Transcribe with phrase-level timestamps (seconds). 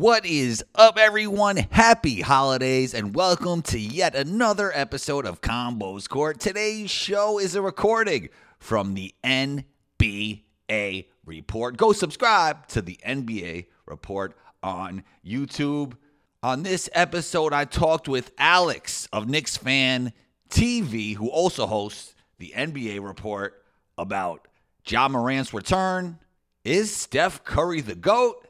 [0.00, 1.58] What is up, everyone?
[1.58, 6.40] Happy holidays and welcome to yet another episode of Combos Court.
[6.40, 11.76] Today's show is a recording from the NBA Report.
[11.76, 15.98] Go subscribe to the NBA Report on YouTube.
[16.42, 20.14] On this episode, I talked with Alex of Knicks Fan
[20.48, 23.62] TV, who also hosts the NBA Report,
[23.98, 24.48] about
[24.86, 26.18] Ja Morant's return.
[26.64, 28.48] Is Steph Curry the GOAT?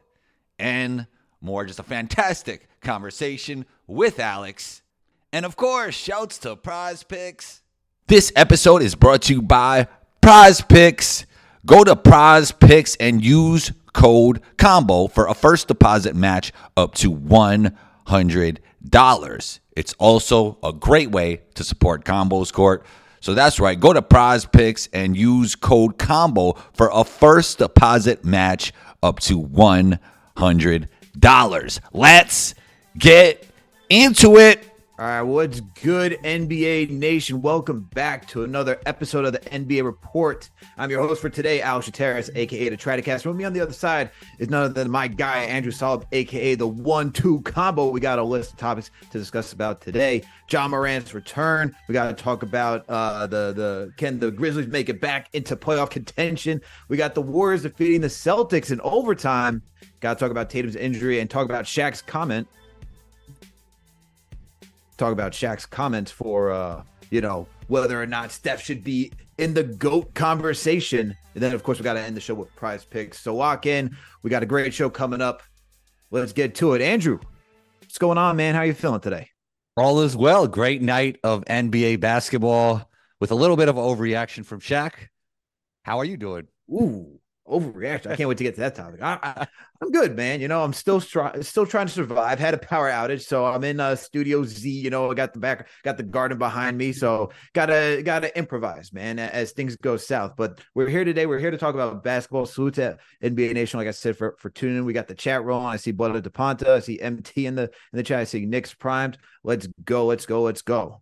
[0.56, 1.08] And
[1.40, 1.64] more.
[1.64, 4.82] Just a fantastic conversation with Alex.
[5.32, 7.62] And of course, shouts to Prize Picks.
[8.06, 9.86] This episode is brought to you by
[10.20, 11.26] Prize Picks.
[11.64, 17.12] Go to Prize Picks and use code COMBO for a first deposit match up to
[17.12, 19.60] $100.
[19.76, 22.84] It's also a great way to support Combos Court.
[23.20, 23.78] So that's right.
[23.78, 28.72] Go to Prize Picks and use code COMBO for a first deposit match
[29.02, 29.98] up to $100
[31.18, 31.80] dollars.
[31.92, 32.54] Let's
[32.98, 33.46] get
[33.88, 34.70] into it.
[35.00, 37.40] All right, what's good, NBA Nation?
[37.40, 40.50] Welcome back to another episode of the NBA Report.
[40.76, 43.24] I'm your host for today, Al Shateris, aka the Tritocast.
[43.24, 46.54] With me on the other side is none other than my guy, Andrew Solid, aka
[46.54, 47.88] the one-two combo.
[47.88, 50.22] We got a list of topics to discuss about today.
[50.50, 51.74] Ja Morant's return.
[51.88, 55.56] We got to talk about uh, the the can the Grizzlies make it back into
[55.56, 56.60] playoff contention.
[56.88, 59.62] We got the Warriors defeating the Celtics in overtime.
[60.00, 62.48] Got to talk about Tatum's injury and talk about Shaq's comment.
[64.96, 69.54] Talk about Shaq's comments for, uh, you know, whether or not Steph should be in
[69.54, 71.14] the GOAT conversation.
[71.34, 73.20] And then, of course, we got to end the show with prize picks.
[73.20, 73.96] So lock in.
[74.22, 75.42] We got a great show coming up.
[76.10, 76.82] Let's get to it.
[76.82, 77.20] Andrew,
[77.80, 78.54] what's going on, man?
[78.54, 79.28] How are you feeling today?
[79.76, 80.48] All is well.
[80.48, 82.90] Great night of NBA basketball
[83.20, 84.92] with a little bit of overreaction from Shaq.
[85.84, 86.48] How are you doing?
[86.70, 87.19] Ooh,
[87.50, 88.10] overreaction.
[88.10, 89.02] I can't wait to get to that topic.
[89.02, 89.46] I,
[89.82, 90.40] am good, man.
[90.40, 92.38] You know, I'm still trying, still trying to survive.
[92.38, 94.70] Had a power outage, so I'm in uh, Studio Z.
[94.70, 98.92] You know, I got the back, got the garden behind me, so gotta gotta improvise,
[98.92, 100.34] man, as things go south.
[100.36, 101.26] But we're here today.
[101.26, 102.46] We're here to talk about basketball.
[102.46, 104.84] Salute to NBA Nation, like I said, for for tuning in.
[104.84, 105.66] We got the chat rolling.
[105.66, 106.68] I see of DePonta.
[106.68, 108.20] I see MT in the in the chat.
[108.20, 109.18] I see Nick's primed.
[109.44, 110.06] Let's go.
[110.06, 110.42] Let's go.
[110.42, 111.00] Let's go.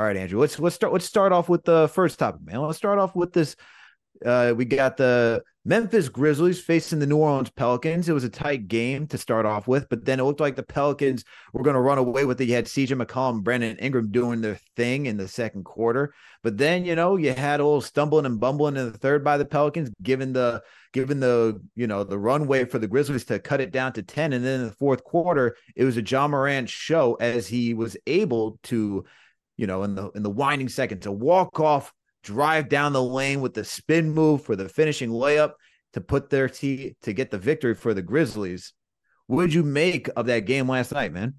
[0.00, 0.40] All right, Andrew.
[0.40, 0.92] Let's let's start.
[0.92, 2.60] Let's start off with the first topic, man.
[2.60, 3.56] Let's start off with this.
[4.24, 8.08] Uh, we got the Memphis Grizzlies facing the New Orleans Pelicans.
[8.08, 10.62] It was a tight game to start off with, but then it looked like the
[10.62, 11.22] Pelicans
[11.52, 12.48] were going to run away with it.
[12.48, 16.86] You had CJ McCollum, Brandon Ingram doing their thing in the second quarter, but then
[16.86, 19.90] you know you had a little stumbling and bumbling in the third by the Pelicans,
[20.02, 20.62] given the
[20.94, 24.32] given the you know the runway for the Grizzlies to cut it down to ten,
[24.32, 27.98] and then in the fourth quarter it was a Ja Morant show as he was
[28.06, 29.04] able to,
[29.58, 33.40] you know, in the in the winding second to walk off drive down the lane
[33.40, 35.52] with the spin move for the finishing layup
[35.92, 38.72] to put their t to get the victory for the Grizzlies.
[39.26, 41.34] What did you make of that game last night, man?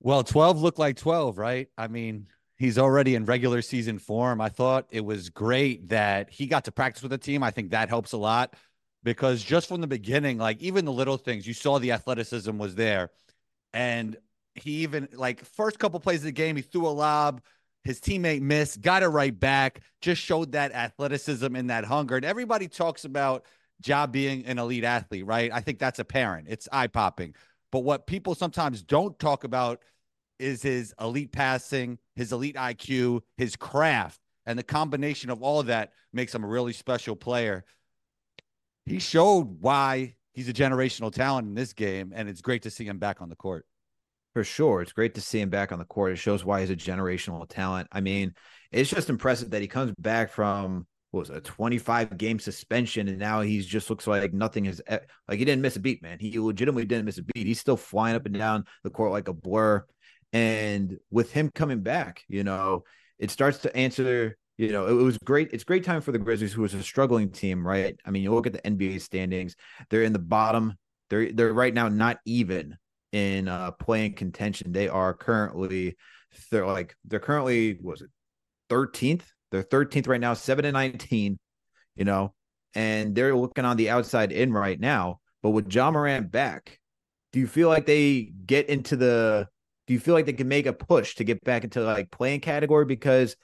[0.00, 1.68] Well, 12 looked like 12, right?
[1.78, 2.26] I mean,
[2.56, 4.40] he's already in regular season form.
[4.40, 7.42] I thought it was great that he got to practice with the team.
[7.42, 8.54] I think that helps a lot
[9.02, 12.74] because just from the beginning, like even the little things, you saw the athleticism was
[12.74, 13.10] there.
[13.72, 14.16] And
[14.54, 17.40] he even like first couple plays of the game, he threw a lob
[17.84, 22.16] his teammate missed, got it right back, just showed that athleticism and that hunger.
[22.16, 23.44] And everybody talks about
[23.84, 25.50] Ja being an elite athlete, right?
[25.52, 26.46] I think that's apparent.
[26.48, 27.34] It's eye popping.
[27.72, 29.80] But what people sometimes don't talk about
[30.38, 34.20] is his elite passing, his elite IQ, his craft.
[34.46, 37.64] And the combination of all of that makes him a really special player.
[38.86, 42.84] He showed why he's a generational talent in this game, and it's great to see
[42.84, 43.66] him back on the court.
[44.32, 44.80] For sure.
[44.80, 46.12] It's great to see him back on the court.
[46.12, 47.88] It shows why he's a generational talent.
[47.92, 48.34] I mean,
[48.70, 53.06] it's just impressive that he comes back from what was it, a 25 game suspension
[53.08, 56.18] and now he's just looks like nothing is like he didn't miss a beat, man.
[56.18, 57.46] He legitimately didn't miss a beat.
[57.46, 59.84] He's still flying up and down the court like a blur.
[60.32, 62.84] And with him coming back, you know,
[63.18, 65.50] it starts to answer you know, it was great.
[65.52, 67.98] It's great time for the Grizzlies, who was a struggling team, right?
[68.04, 69.56] I mean, you look at the NBA standings;
[69.90, 70.74] they're in the bottom.
[71.10, 72.76] They're they're right now not even
[73.12, 74.72] in uh playing contention.
[74.72, 75.96] They are currently
[76.50, 78.10] they're like they're currently was it
[78.70, 79.22] 13th?
[79.50, 81.38] They're 13th right now, 7 and 19,
[81.94, 82.34] you know,
[82.74, 85.20] and they're looking on the outside in right now.
[85.42, 86.78] But with Ja Morant back,
[87.32, 89.48] do you feel like they get into the
[89.86, 92.40] do you feel like they can make a push to get back into like playing
[92.40, 93.36] category because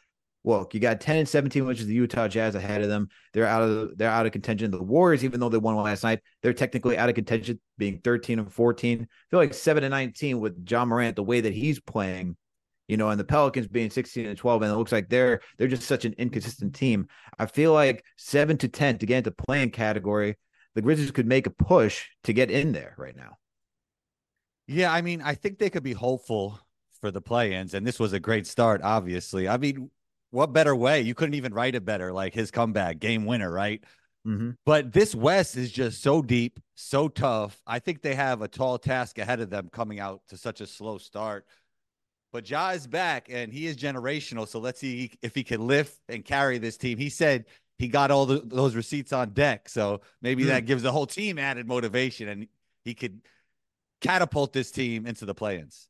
[0.49, 3.11] well, you got 10 and 17, which is the Utah Jazz ahead of them.
[3.35, 4.71] They're out of they're out of contention.
[4.71, 8.39] The Warriors, even though they won last night, they're technically out of contention, being 13
[8.39, 9.03] and 14.
[9.03, 12.39] I feel like 7 and 19 with Ja Morant, the way that he's playing,
[12.87, 15.69] you know, and the Pelicans being 16 and 12, and it looks like they're they're
[15.69, 17.09] just such an inconsistent team.
[17.39, 20.39] I feel like seven to 10 to get into playing category.
[20.75, 23.37] the Grizzlies could make a push to get in there right now.
[24.67, 26.59] Yeah, I mean, I think they could be hopeful
[27.03, 28.81] for the play-ins, and this was a great start.
[28.83, 29.91] Obviously, I mean,
[30.31, 31.01] what better way?
[31.01, 32.13] You couldn't even write it better.
[32.13, 33.83] Like his comeback, game winner, right?
[34.27, 34.51] Mm-hmm.
[34.67, 37.61] But this West is just so deep, so tough.
[37.67, 40.67] I think they have a tall task ahead of them coming out to such a
[40.67, 41.47] slow start.
[42.31, 44.47] But Ja is back and he is generational.
[44.47, 46.99] So let's see if he can lift and carry this team.
[46.99, 47.47] He said
[47.79, 49.69] he got all the, those receipts on deck.
[49.69, 50.49] So maybe mm.
[50.49, 52.47] that gives the whole team added motivation and
[52.85, 53.23] he could
[54.03, 55.88] catapult this team into the play-ins.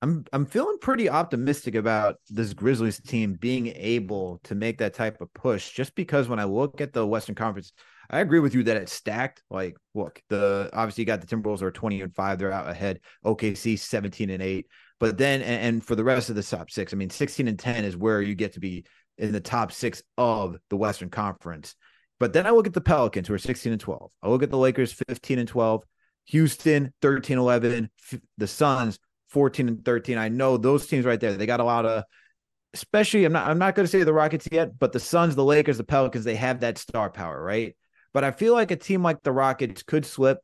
[0.00, 5.20] I'm I'm feeling pretty optimistic about this Grizzlies team being able to make that type
[5.20, 7.72] of push just because when I look at the Western Conference,
[8.08, 9.42] I agree with you that it's stacked.
[9.50, 13.00] Like, look, the obviously you got the Timberwolves are 20 and 5, they're out ahead.
[13.24, 14.66] OKC 17 and 8.
[15.00, 17.58] But then and, and for the rest of the top six, I mean 16 and
[17.58, 18.84] 10 is where you get to be
[19.18, 21.74] in the top six of the Western Conference.
[22.20, 24.10] But then I look at the Pelicans who are 16 and 12.
[24.22, 25.82] I look at the Lakers 15 and 12,
[26.26, 27.90] Houston 13 11,
[28.36, 30.18] the Suns 14 and 13.
[30.18, 32.04] I know those teams right there, they got a lot of
[32.74, 35.44] especially I'm not I'm not going to say the Rockets yet, but the Suns, the
[35.44, 37.76] Lakers, the Pelicans, they have that star power, right?
[38.12, 40.38] But I feel like a team like the Rockets could slip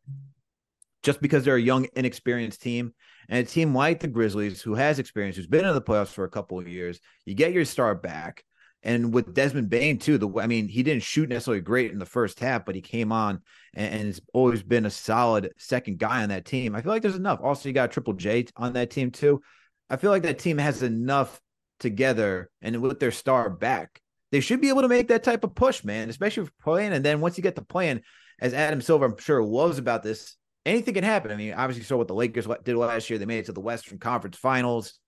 [1.02, 2.94] just because they're a young, inexperienced team.
[3.28, 6.24] And a team like the Grizzlies, who has experience, who's been in the playoffs for
[6.24, 8.44] a couple of years, you get your star back.
[8.84, 12.04] And with Desmond Bane too, the I mean, he didn't shoot necessarily great in the
[12.06, 13.40] first half, but he came on
[13.72, 16.76] and, and has always been a solid second guy on that team.
[16.76, 17.40] I feel like there's enough.
[17.42, 19.40] Also, you got Triple J on that team too.
[19.88, 21.40] I feel like that team has enough
[21.80, 24.00] together, and with their star back,
[24.32, 26.10] they should be able to make that type of push, man.
[26.10, 28.02] Especially playing, and then once you get to playing,
[28.38, 30.36] as Adam Silver, I'm sure loves about this.
[30.66, 31.30] Anything can happen.
[31.30, 33.18] I mean, obviously, saw what the Lakers did last year.
[33.18, 34.98] They made it to the Western Conference Finals.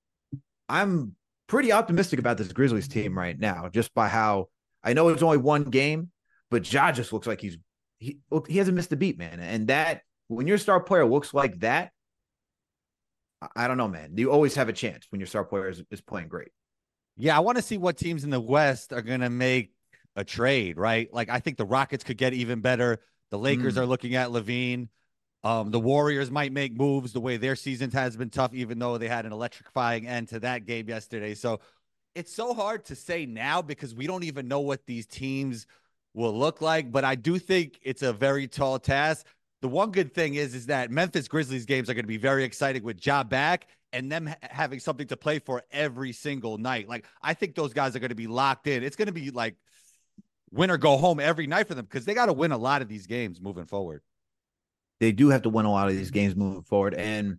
[0.69, 1.14] I'm
[1.47, 4.49] pretty optimistic about this Grizzlies team right now, just by how
[4.83, 6.11] I know it's only one game,
[6.51, 7.59] but Ja just looks like he's
[7.99, 9.41] he he hasn't missed a beat, man.
[9.41, 11.93] And that when your star player looks like that,
[13.55, 14.13] I don't know, man.
[14.17, 16.49] You always have a chance when your star player is, is playing great.
[17.17, 19.73] Yeah, I want to see what teams in the West are going to make
[20.17, 21.09] a trade, right?
[21.13, 23.01] Like I think the Rockets could get even better.
[23.31, 23.79] The Lakers mm.
[23.79, 24.89] are looking at LaVine.
[25.47, 28.99] Um, the Warriors might make moves the way their season has been tough, even though
[28.99, 31.35] they had an electrifying end to that game yesterday.
[31.35, 31.61] So
[32.17, 35.69] it's so hard to say now because we don't even know what these teams
[36.15, 36.91] will look like.
[36.91, 39.25] But I do think it's a very tall task.
[39.63, 42.43] The one good thing is, is that Memphis Grizzlies games are going to be very
[42.43, 46.89] exciting with Ja back and them ha- having something to play for every single night.
[46.89, 48.83] Like I think those guys are going to be locked in.
[48.83, 49.55] It's going to be like
[50.51, 52.83] win or go home every night for them because they got to win a lot
[52.83, 54.03] of these games moving forward
[55.01, 56.95] they do have to win a lot of these games moving forward.
[56.95, 57.39] And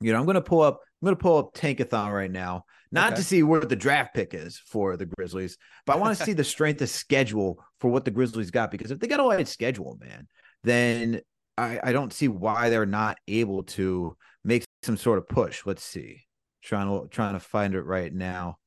[0.00, 3.16] you know, I'm gonna pull up, I'm gonna pull up Tankathon right now, not okay.
[3.16, 5.56] to see where the draft pick is for the Grizzlies,
[5.86, 8.70] but I want to see the strength of schedule for what the Grizzlies got.
[8.70, 10.28] Because if they got a light schedule, man,
[10.64, 11.20] then
[11.56, 15.62] I, I don't see why they're not able to make some sort of push.
[15.64, 16.22] Let's see.
[16.62, 18.58] Trying to trying to find it right now.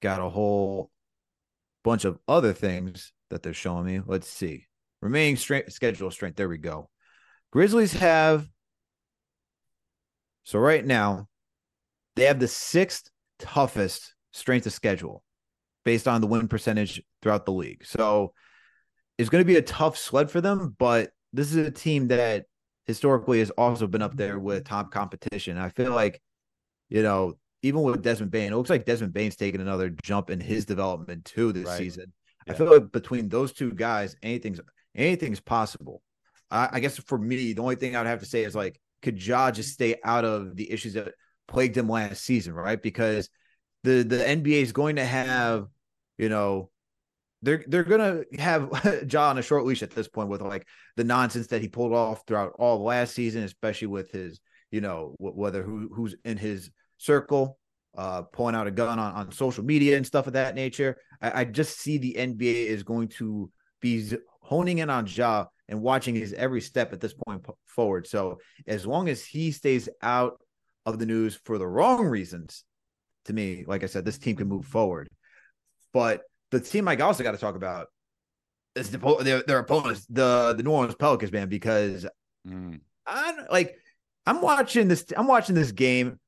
[0.00, 0.90] Got a whole
[1.84, 4.00] bunch of other things that they're showing me.
[4.04, 4.66] Let's see.
[5.02, 6.36] Remaining strength schedule strength.
[6.36, 6.88] There we go.
[7.50, 8.48] Grizzlies have
[10.44, 11.28] so right now
[12.16, 15.22] they have the sixth toughest strength of schedule
[15.84, 17.84] based on the win percentage throughout the league.
[17.84, 18.32] So
[19.16, 22.46] it's going to be a tough sled for them, but this is a team that
[22.86, 25.58] historically has also been up there with top competition.
[25.58, 26.20] I feel like,
[26.88, 30.40] you know, even with Desmond Bane, it looks like Desmond Bane's taking another jump in
[30.40, 31.78] his development too this right.
[31.78, 32.12] season.
[32.46, 32.52] Yeah.
[32.52, 34.60] I feel like between those two guys, anything's
[34.94, 36.02] anything's possible.
[36.50, 38.80] I, I, guess for me, the only thing I would have to say is like,
[39.02, 41.14] could Ja just stay out of the issues that
[41.46, 42.80] plagued him last season, right?
[42.80, 43.28] Because
[43.84, 45.66] the the NBA is going to have,
[46.16, 46.70] you know,
[47.42, 51.04] they're they're gonna have Ja on a short leash at this point with like the
[51.04, 54.40] nonsense that he pulled off throughout all last season, especially with his,
[54.70, 57.58] you know, whether who who's in his circle,
[57.96, 60.96] uh, pulling out a gun on, on social media and stuff of that nature.
[61.22, 63.50] I, I just see the NBA is going to
[63.80, 68.06] be honing in on Ja and watching his every step at this point forward.
[68.06, 70.40] So as long as he stays out
[70.86, 72.64] of the news for the wrong reasons,
[73.26, 75.08] to me, like I said, this team can move forward.
[75.92, 77.88] But the team I also got to talk about
[78.74, 82.06] is the, their, their opponents, the the New Orleans Pelicans, man, because
[82.46, 82.80] mm.
[83.06, 83.76] I like
[84.26, 85.04] I'm watching this.
[85.16, 86.18] I'm watching this game,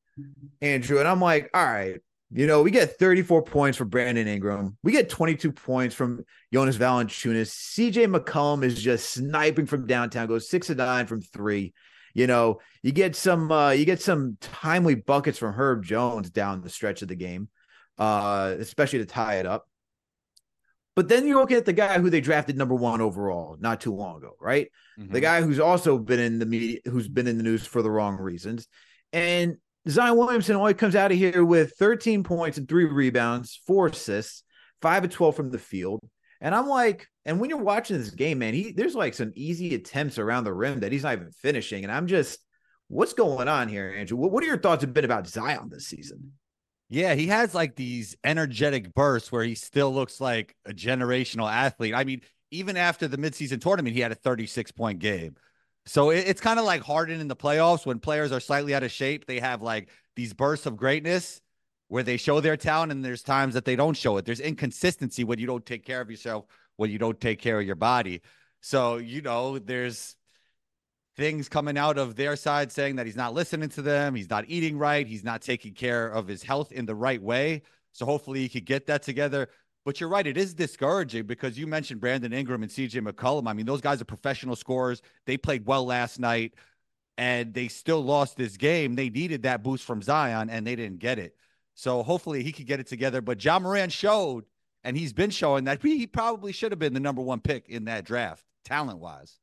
[0.60, 2.00] Andrew, and I'm like, all right,
[2.32, 4.76] you know, we get 34 points from Brandon Ingram.
[4.82, 7.50] We get 22 points from Jonas Valanciunas.
[7.50, 11.74] CJ McCollum is just sniping from downtown, goes six and nine from three.
[12.14, 16.60] You know, you get some uh, you get some timely buckets from Herb Jones down
[16.60, 17.48] the stretch of the game,
[17.98, 19.66] uh, especially to tie it up.
[20.96, 23.94] But then you're looking at the guy who they drafted number one overall not too
[23.94, 24.70] long ago, right?
[24.98, 25.12] Mhm.
[25.12, 27.90] The guy who's also been in the media, who's been in the news for the
[27.90, 28.66] wrong reasons.
[29.12, 29.56] And
[29.88, 34.42] Zion Williamson only comes out of here with 13 points and three rebounds, four assists,
[34.82, 36.00] five of 12 from the field.
[36.40, 39.74] And I'm like, and when you're watching this game, man, he there's like some easy
[39.74, 41.84] attempts around the rim that he's not even finishing.
[41.84, 42.38] And I'm just,
[42.88, 44.16] what's going on here, Andrew?
[44.16, 46.32] What, what are your thoughts have been about Zion this season?
[46.88, 51.94] Yeah, he has like these energetic bursts where he still looks like a generational athlete.
[51.94, 55.36] I mean, even after the midseason tournament, he had a 36 point game.
[55.90, 58.84] So it, it's kind of like Harden in the playoffs when players are slightly out
[58.84, 59.26] of shape.
[59.26, 61.40] They have like these bursts of greatness
[61.88, 64.24] where they show their talent, and there's times that they don't show it.
[64.24, 66.44] There's inconsistency when you don't take care of yourself,
[66.76, 68.22] when you don't take care of your body.
[68.60, 70.14] So, you know, there's
[71.16, 74.44] things coming out of their side saying that he's not listening to them, he's not
[74.46, 77.62] eating right, he's not taking care of his health in the right way.
[77.90, 79.48] So hopefully he could get that together.
[79.90, 83.48] But you're right, it is discouraging because you mentioned Brandon Ingram and CJ McCollum.
[83.48, 85.02] I mean, those guys are professional scorers.
[85.26, 86.54] They played well last night
[87.18, 88.94] and they still lost this game.
[88.94, 91.34] They needed that boost from Zion and they didn't get it.
[91.74, 93.20] So hopefully he could get it together.
[93.20, 94.44] But Ja Morant showed,
[94.84, 97.86] and he's been showing that he probably should have been the number one pick in
[97.86, 99.40] that draft, talent wise.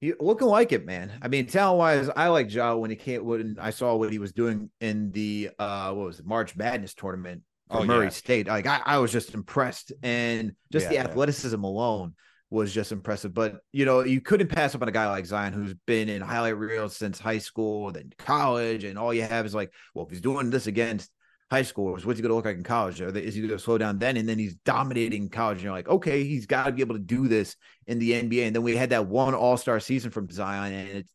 [0.00, 1.12] He looking like it, man.
[1.20, 4.18] I mean, talent wise, I like Joe when he came when I saw what he
[4.18, 8.10] was doing in the uh what was it, March Madness tournament Oh, Murray yeah.
[8.10, 8.46] State.
[8.46, 9.92] Like I, I was just impressed.
[10.02, 12.14] And just Yeah, the athleticism alone
[12.50, 13.34] was just impressive.
[13.34, 16.22] But you know, you couldn't pass up on a guy like Zion who's been in
[16.22, 20.10] highlight reels since high school, then college, and all you have is like, well, if
[20.10, 21.10] he's doing this against
[21.50, 23.00] high schoolers, what's he gonna look like in college?
[23.00, 24.16] Or is he gonna slow down then?
[24.16, 27.00] And then he's dominating college, and you're like, okay, he's got to be able to
[27.00, 27.56] do this
[27.86, 28.46] in the NBA.
[28.46, 31.12] And then we had that one All Star season from Zion, and it's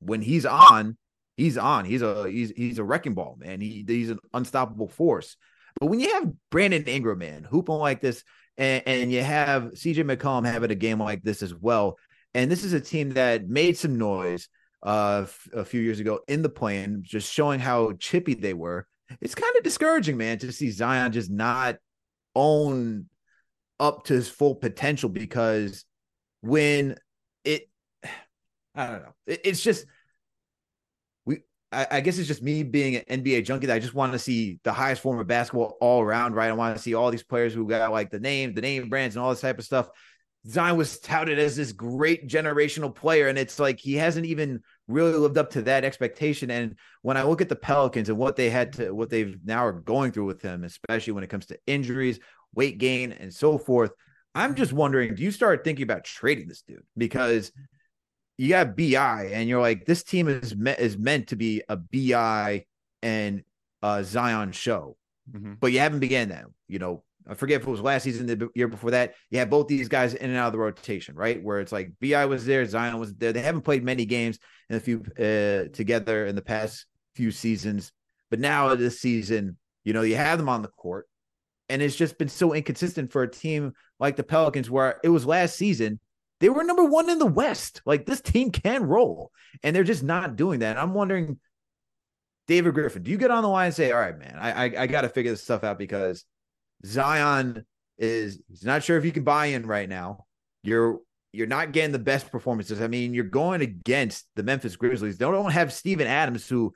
[0.00, 0.96] when he's on,
[1.36, 1.84] he's on.
[1.84, 3.60] He's a he's he's a wrecking ball, man.
[3.60, 5.36] He he's an unstoppable force.
[5.80, 8.22] But when you have Brandon Ingram, man, hooping like this,
[8.56, 11.98] and, and you have CJ McCollum having a game like this as well,
[12.34, 14.48] and this is a team that made some noise
[14.84, 18.86] uh f- a few years ago in the play-in, just showing how chippy they were.
[19.20, 21.76] It's kind of discouraging, man, to see Zion just not
[22.34, 23.06] own
[23.80, 25.84] up to his full potential because
[26.40, 26.96] when
[27.44, 27.68] it
[28.74, 29.14] I don't know.
[29.26, 29.86] It- it's just
[31.74, 34.18] I, I guess it's just me being an NBA junkie that I just want to
[34.18, 36.48] see the highest form of basketball all around, right?
[36.48, 39.16] I want to see all these players who got like the name, the name brands,
[39.16, 39.88] and all this type of stuff.
[40.46, 45.14] Zion was touted as this great generational player, and it's like he hasn't even really
[45.14, 46.50] lived up to that expectation.
[46.50, 49.64] And when I look at the Pelicans and what they had to, what they've now
[49.64, 52.20] are going through with him, especially when it comes to injuries,
[52.54, 53.92] weight gain, and so forth,
[54.34, 57.50] I'm just wondering: Do you start thinking about trading this dude because
[58.36, 61.76] you got Bi, and you're like, this team is me- is meant to be a
[61.76, 62.64] Bi
[63.02, 63.42] and
[63.82, 64.96] a Zion show,
[65.32, 65.58] Mhm.
[65.60, 66.46] but you haven't began that.
[66.68, 69.14] You know, I forget if it was last season, the year before that.
[69.30, 71.42] You had both these guys in and out of the rotation, right?
[71.42, 73.32] Where it's like Bi was there, Zion was there.
[73.32, 74.38] They haven't played many games
[74.68, 77.92] in a few uh, together in the past few seasons,
[78.30, 81.06] but now this season, you know, you have them on the court,
[81.68, 85.24] and it's just been so inconsistent for a team like the Pelicans, where it was
[85.24, 86.00] last season.
[86.44, 87.80] They were number one in the West.
[87.86, 89.32] Like this team can roll,
[89.62, 90.76] and they're just not doing that.
[90.76, 91.40] I'm wondering,
[92.46, 94.82] David Griffin, do you get on the line and say, "All right, man, I I,
[94.82, 96.26] I got to figure this stuff out because
[96.84, 97.64] Zion
[97.96, 100.26] is he's not sure if you can buy in right now.
[100.62, 100.98] You're
[101.32, 102.82] you're not getting the best performances.
[102.82, 105.16] I mean, you're going against the Memphis Grizzlies.
[105.16, 106.74] They don't have Steven Adams, who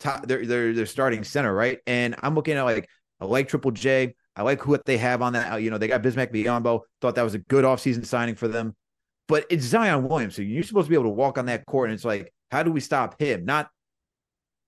[0.00, 1.78] top they're they're they're starting center, right?
[1.86, 2.88] And I'm looking at like
[3.20, 4.16] I like Triple J.
[4.34, 5.62] I like what they have on that.
[5.62, 6.80] You know, they got Bismack Biyombo.
[7.00, 8.74] Thought that was a good offseason signing for them.
[9.28, 10.48] But it's Zion Williamson.
[10.48, 12.70] You're supposed to be able to walk on that court, and it's like, how do
[12.70, 13.44] we stop him?
[13.44, 13.68] Not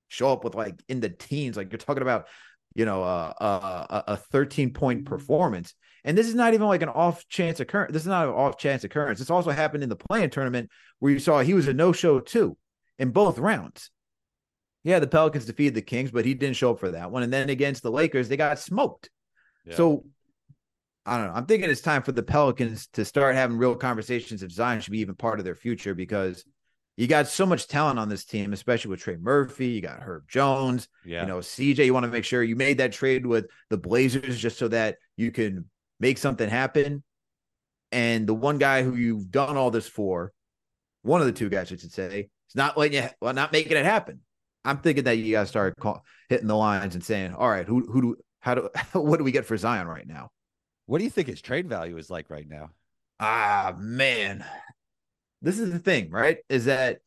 [0.09, 1.57] show up with like in the teens.
[1.57, 2.27] Like you're talking about,
[2.75, 5.75] you know, uh, uh, a, a 13 point performance.
[6.05, 7.93] And this is not even like an off chance occurrence.
[7.93, 9.19] This is not an off chance occurrence.
[9.19, 12.21] This also happened in the playing tournament where you saw he was a no show
[12.21, 12.57] too
[12.99, 13.91] in both rounds.
[14.85, 17.23] Yeah, the Pelicans defeated the Kings, but he didn't show up for that one.
[17.23, 19.11] And then against the Lakers, they got smoked.
[19.67, 19.75] Yeah.
[19.75, 20.05] So
[21.09, 21.33] I don't know.
[21.35, 24.93] I'm thinking it's time for the Pelicans to start having real conversations if Zion should
[24.93, 26.45] be even part of their future because
[26.99, 29.69] you got so much talent on this team, especially with Trey Murphy.
[29.69, 30.89] You got Herb Jones.
[31.05, 31.23] yeah.
[31.23, 34.39] You know, CJ, you want to make sure you made that trade with the Blazers
[34.39, 35.65] just so that you can
[36.01, 37.03] make something happen.
[37.91, 40.33] And the one guy who you've done all this for,
[41.03, 43.77] one of the two guys, I should say, is not letting you, well, not making
[43.77, 44.21] it happen.
[44.65, 47.67] I'm thinking that you got to start call, hitting the lines and saying, all right,
[47.67, 50.31] who, who do, how do, what do we get for Zion right now?
[50.89, 52.71] What do you think his trade value is like right now?
[53.21, 54.43] Ah, man.
[55.43, 56.39] This is the thing, right?
[56.49, 57.01] Is that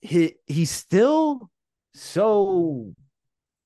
[0.00, 1.50] he he's still
[1.94, 2.94] so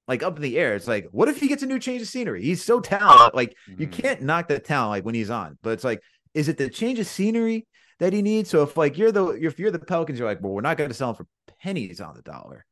[0.09, 0.75] like up in the air.
[0.75, 2.43] It's like, what if he gets a new change of scenery?
[2.43, 3.35] He's so talented.
[3.35, 3.93] Like you Mhm.
[3.93, 5.59] can't knock the talent like when he's on.
[5.63, 6.01] But it's like,
[6.33, 7.67] is it the change of scenery
[7.99, 8.49] that he needs?
[8.49, 10.89] So if like you're the if you're the Pelicans, you're like, well, we're not going
[10.89, 11.27] to sell him for
[11.61, 12.65] pennies on the dollar.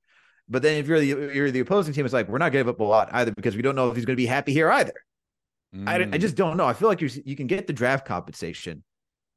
[0.48, 2.70] But then if you're the you're the opposing team, it's like we're not going to
[2.70, 4.54] give up a lot either because we don't know if he's going to be happy
[4.54, 4.94] here either.
[5.86, 6.20] I, I Mm.
[6.20, 6.66] just don't know.
[6.66, 8.82] I feel like you you can get the draft compensation.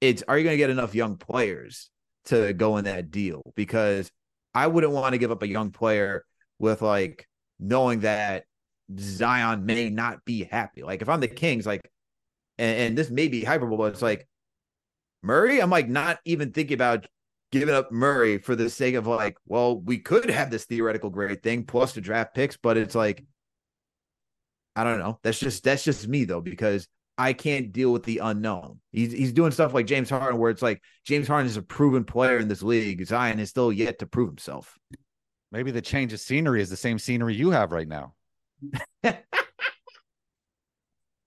[0.01, 1.89] It's are you going to get enough young players
[2.25, 3.53] to go in that deal?
[3.55, 4.11] Because
[4.53, 6.25] I wouldn't want to give up a young player
[6.59, 7.27] with like
[7.59, 8.45] knowing that
[8.99, 10.83] Zion may not be happy.
[10.83, 11.89] Like if I'm the Kings, like,
[12.57, 14.27] and, and this may be hyperbole, but it's like
[15.21, 15.61] Murray.
[15.61, 17.07] I'm like not even thinking about
[17.51, 21.43] giving up Murray for the sake of like, well, we could have this theoretical great
[21.43, 23.23] thing plus the draft picks, but it's like
[24.75, 25.19] I don't know.
[25.23, 26.87] That's just that's just me though, because
[27.17, 28.79] I can't deal with the unknown.
[28.91, 32.03] He's he's doing stuff like James Harden, where it's like James Harden is a proven
[32.03, 33.05] player in this league.
[33.05, 34.77] Zion is still yet to prove himself.
[35.51, 38.15] Maybe the change of scenery is the same scenery you have right now.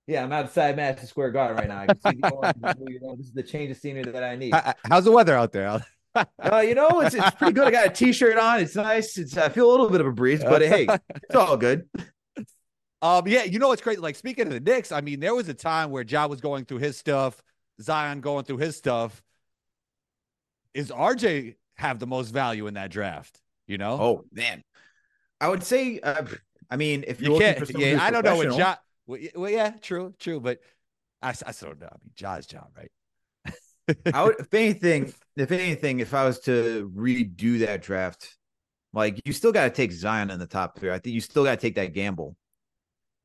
[0.06, 1.80] Yeah, I'm outside Madison Square Garden right now.
[1.80, 4.36] I can see the orange you know, this is the change of scenery that I
[4.36, 4.54] need.
[4.88, 5.84] How's the weather out there?
[6.42, 7.66] Uh, you know, it's it's pretty good.
[7.66, 8.60] I got a t-shirt on.
[8.60, 9.18] It's nice.
[9.18, 11.86] It's I feel a little bit of a breeze, but hey, it's all good.
[13.02, 14.00] Um, yeah, you know what's great?
[14.00, 16.64] Like speaking of the Knicks, I mean, there was a time where Ja was going
[16.64, 17.42] through his stuff,
[17.80, 19.22] Zion going through his stuff.
[20.74, 23.40] Is RJ have the most value in that draft?
[23.66, 24.62] You know, Oh man,
[25.40, 26.00] I would say.
[26.00, 26.24] Uh,
[26.70, 27.78] I mean, if you're you can't.
[27.78, 28.76] Yeah, I don't know what Ja.
[29.06, 30.58] Well, well, yeah, true, true, but
[31.22, 31.88] I, I still don't know.
[31.92, 33.54] I mean, Ja's job, right?
[34.12, 38.36] I would, if anything, if anything, if I was to redo that draft,
[38.92, 40.90] like you still got to take Zion in the top three.
[40.90, 42.36] I think you still got to take that gamble.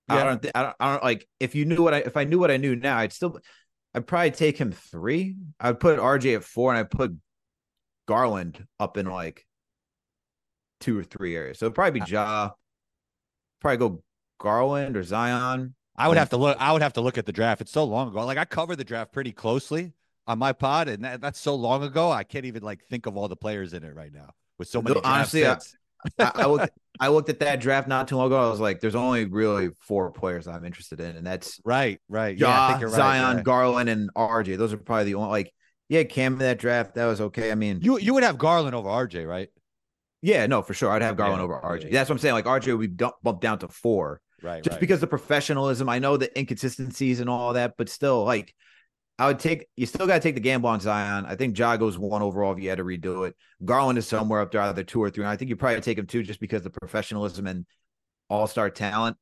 [0.10, 2.24] I don't, thi- I don't, I don't like if you knew what I, if I
[2.26, 3.40] knew what I knew now, I'd still,
[3.94, 5.36] I'd probably take him three.
[5.60, 7.14] I'd put RJ at four, and I'd put
[8.08, 9.46] Garland up in like
[10.80, 11.60] two or three areas.
[11.60, 12.50] So it'd probably be uh, Ja,
[13.62, 14.04] probably go
[14.40, 15.76] Garland or Zion.
[15.96, 16.58] I would have to look.
[16.60, 17.62] I would have to look at the draft.
[17.62, 18.26] It's so long ago.
[18.26, 19.94] Like I covered the draft pretty closely
[20.26, 22.12] on my pod, and that, that's so long ago.
[22.12, 24.82] I can't even like think of all the players in it right now with so
[24.82, 25.00] many.
[25.04, 25.58] Honestly, I-.
[26.20, 28.40] I, I looked, I looked at that draft not too long ago.
[28.48, 32.38] I was like, there's only really four players I'm interested in, and that's right, right.
[32.38, 33.44] Yeah, I Ja, think you're right, Zion, yeah.
[33.44, 34.58] Garland, and RJ.
[34.58, 35.54] Those are probably the only like.
[35.90, 37.52] Yeah, Cam in that draft that was okay.
[37.52, 39.50] I mean, You you would have Garland over RJ, right?
[40.22, 40.92] yeah, no, for sure.
[40.92, 41.84] I'd have Garland Yeah, over RJ.
[41.86, 41.90] yeah.
[41.92, 42.36] That's what I'm saying.
[42.36, 44.80] Like RJ would be bumped down to four Right, just right.
[44.80, 45.90] because the professionalism.
[45.90, 48.54] I know the inconsistencies and all that, but still, like,
[49.22, 49.68] I would take.
[49.78, 51.28] You still got to take the gamble on Zion.
[51.28, 53.36] I think Ja goes one overall if you had to redo it.
[53.64, 55.24] Garland is somewhere up there, either two or three.
[55.24, 57.68] I think you probably take him two just because the professionalism and
[58.32, 59.18] all star talent.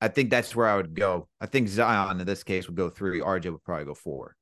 [0.00, 1.28] I think that's where I would go.
[1.40, 3.20] I think Zion in this case would go three.
[3.20, 4.34] RJ would probably go four.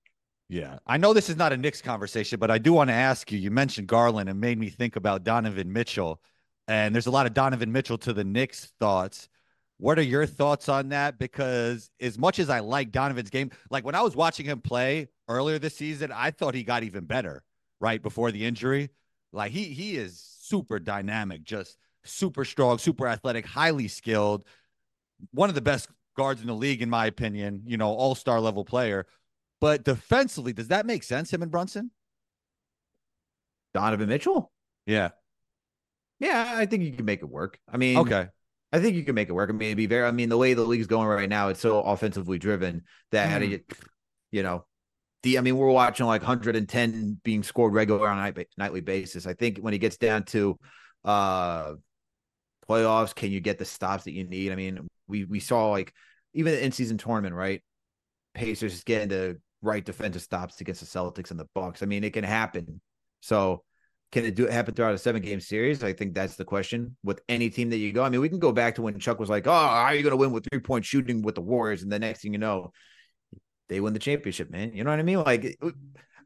[0.48, 0.78] Yeah.
[0.86, 3.38] I know this is not a Knicks conversation, but I do want to ask you.
[3.38, 6.22] You mentioned Garland and made me think about Donovan Mitchell.
[6.68, 9.28] And there's a lot of Donovan Mitchell to the Knicks thoughts.
[9.80, 11.18] What are your thoughts on that?
[11.18, 15.08] Because as much as I like Donovan's game, like when I was watching him play
[15.26, 17.42] earlier this season, I thought he got even better
[17.80, 18.90] right before the injury.
[19.32, 24.44] Like he he is super dynamic, just super strong, super athletic, highly skilled.
[25.32, 28.64] One of the best guards in the league, in my opinion, you know, all-star level
[28.64, 29.06] player.
[29.60, 31.90] But defensively, does that make sense, him and Brunson?
[33.72, 34.50] Donovan Mitchell.
[34.86, 35.10] Yeah.
[36.18, 37.58] Yeah, I think you can make it work.
[37.70, 38.28] I mean, Okay.
[38.72, 39.50] I think you can make it work.
[39.50, 40.06] I mean, it'd be very.
[40.06, 43.62] I mean, the way the league's going right now, it's so offensively driven that Mm.
[44.30, 44.64] you know,
[45.22, 45.38] the.
[45.38, 49.26] I mean, we're watching like 110 being scored regular on a night, nightly basis.
[49.26, 50.58] I think when it gets down to
[51.04, 51.74] uh
[52.68, 54.52] playoffs, can you get the stops that you need?
[54.52, 55.92] I mean, we we saw like
[56.34, 57.62] even the in season tournament, right?
[58.34, 61.82] Pacers getting the right defensive stops against the Celtics and the Bucks.
[61.82, 62.80] I mean, it can happen.
[63.20, 63.64] So
[64.12, 65.84] can it do it happen throughout a seven game series?
[65.84, 68.02] I think that's the question with any team that you go.
[68.02, 70.02] I mean, we can go back to when Chuck was like, "Oh, how are you
[70.02, 72.38] going to win with three point shooting with the Warriors?" And the next thing you
[72.38, 72.72] know,
[73.68, 74.74] they win the championship, man.
[74.74, 75.22] You know what I mean?
[75.22, 75.56] Like,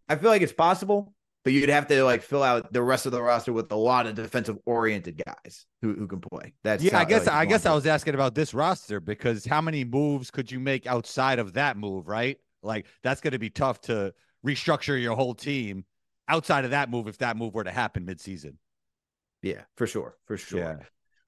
[0.09, 1.13] I feel like it's possible,
[1.45, 4.07] but you'd have to like fill out the rest of the roster with a lot
[4.07, 6.55] of defensive oriented guys who, who can play.
[6.65, 9.61] That's Yeah, I guess like, I guess I was asking about this roster because how
[9.61, 12.39] many moves could you make outside of that move, right?
[12.63, 15.85] Like that's going to be tough to restructure your whole team
[16.29, 18.57] outside of that move if that move were to happen midseason.
[19.43, 20.61] yeah, for sure, for sure.
[20.61, 20.77] Yeah.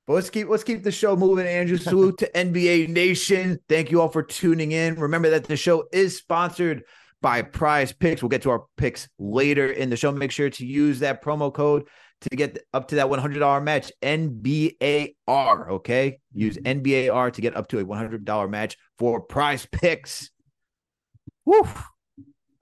[0.06, 1.46] But let's keep let's keep the show moving.
[1.46, 3.58] Andrew, salute to NBA Nation.
[3.68, 4.94] Thank you all for tuning in.
[4.94, 6.84] Remember that the show is sponsored
[7.20, 8.22] by Prize Picks.
[8.22, 10.12] We'll get to our picks later in the show.
[10.12, 11.88] Make sure to use that promo code
[12.20, 13.90] to get up to that $100 match.
[14.00, 15.70] NBAR.
[15.70, 20.30] Okay, use NBAR to get up to a $100 match for Prize Picks.
[21.44, 21.66] Woo!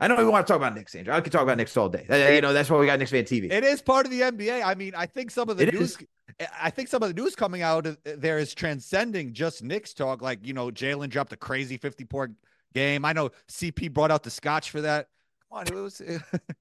[0.04, 1.14] I don't know we want to talk about Knicks, Andrew.
[1.14, 2.04] I could talk about Knicks all day.
[2.10, 3.50] Uh, You know that's why we got Knicks fan TV.
[3.50, 4.62] It is part of the NBA.
[4.62, 6.06] I mean, I think some of the It news is.
[6.60, 10.20] I think some of the news coming out there is transcending just Knicks talk.
[10.20, 12.32] Like, you know, Jalen dropped a crazy 50 point
[12.74, 13.06] game.
[13.06, 15.08] I know CP brought out the scotch for that.
[15.48, 16.02] Come on, it was.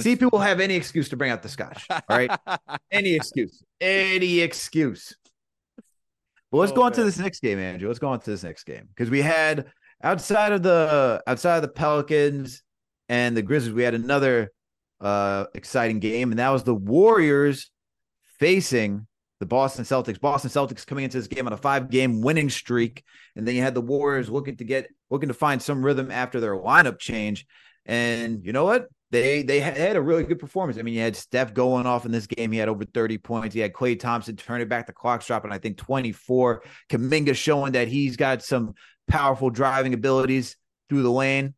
[0.00, 1.86] CP will have any excuse to bring out the scotch.
[1.88, 2.36] All right.
[2.90, 3.62] any excuse.
[3.80, 5.16] Any excuse.
[6.50, 6.96] Well, let's oh, go on man.
[6.96, 7.88] to this next game, Andrew.
[7.88, 8.88] Let's go on to this next game.
[8.88, 9.66] Because we had
[10.02, 12.62] outside of the outside of the Pelicans
[13.08, 14.52] and the Grizzlies, we had another
[15.00, 17.70] uh exciting game, and that was the Warriors
[18.38, 19.06] facing
[19.40, 20.20] the Boston Celtics.
[20.20, 23.04] Boston Celtics coming into this game on a five-game winning streak,
[23.36, 26.40] and then you had the Warriors looking to get looking to find some rhythm after
[26.40, 27.46] their lineup change.
[27.86, 28.88] And you know what?
[29.10, 30.78] They they had a really good performance.
[30.78, 32.52] I mean, you had Steph going off in this game.
[32.52, 33.54] He had over 30 points.
[33.54, 36.62] He had Klay Thompson turning back the clock dropping, I think 24.
[36.90, 38.74] Kuminga showing that he's got some
[39.08, 40.56] powerful driving abilities
[40.88, 41.54] through the lane.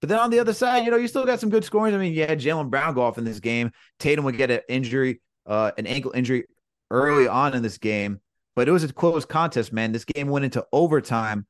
[0.00, 1.94] But then on the other side, you know, you still got some good scoring.
[1.94, 3.72] I mean, you had Jaylen Brown go off in this game.
[3.98, 6.44] Tatum would get an injury, uh, an ankle injury
[6.90, 8.20] early on in this game,
[8.54, 9.92] but it was a close contest, man.
[9.92, 11.46] This game went into overtime,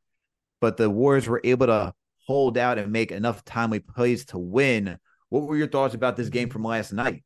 [0.61, 1.95] but the Warriors were able to
[2.27, 4.99] hold out and make enough timely plays to win.
[5.29, 7.25] What were your thoughts about this game from last night?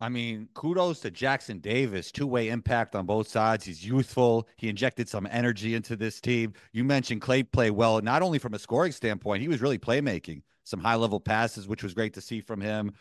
[0.00, 3.64] I mean, kudos to Jackson Davis, two way impact on both sides.
[3.64, 4.46] He's youthful.
[4.56, 6.52] He injected some energy into this team.
[6.72, 10.42] You mentioned Klay play well, not only from a scoring standpoint, he was really playmaking
[10.64, 12.92] some high level passes, which was great to see from him.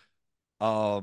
[0.62, 1.02] Uh,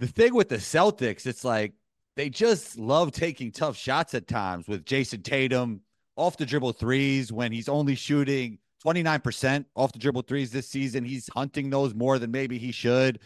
[0.00, 1.74] the thing with the Celtics, it's like
[2.16, 5.82] they just love taking tough shots at times with Jayson Tatum
[6.16, 11.04] off the dribble threes when he's only shooting 29% off the dribble threes this season.
[11.04, 13.20] He's hunting those more than maybe he should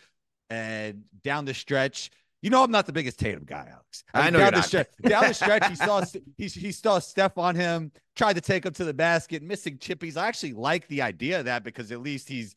[0.50, 2.10] and down the stretch.
[2.42, 4.04] You know, I'm not the biggest Tatum guy, Alex.
[4.14, 4.88] I, mean, I know down the stretch.
[5.02, 6.02] down the stretch, he saw
[6.36, 10.16] he, he saw Steph on him, tried to take him to the basket, missing chippies.
[10.16, 12.54] I actually like the idea of that because at least he's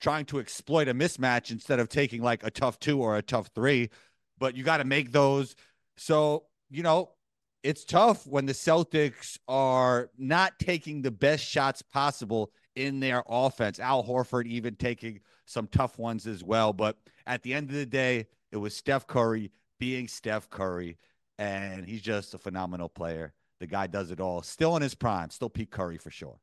[0.00, 3.50] trying to exploit a mismatch instead of taking like a tough two or a tough
[3.54, 3.90] three.
[4.38, 5.54] But you got to make those.
[5.96, 7.10] So you know,
[7.62, 13.78] it's tough when the Celtics are not taking the best shots possible in their offense.
[13.78, 16.72] Al Horford even taking some tough ones as well.
[16.72, 16.96] But
[17.30, 20.98] at the end of the day, it was Steph Curry being Steph Curry,
[21.38, 23.32] and he's just a phenomenal player.
[23.60, 24.42] The guy does it all.
[24.42, 26.40] Still in his prime, still Pete Curry for sure.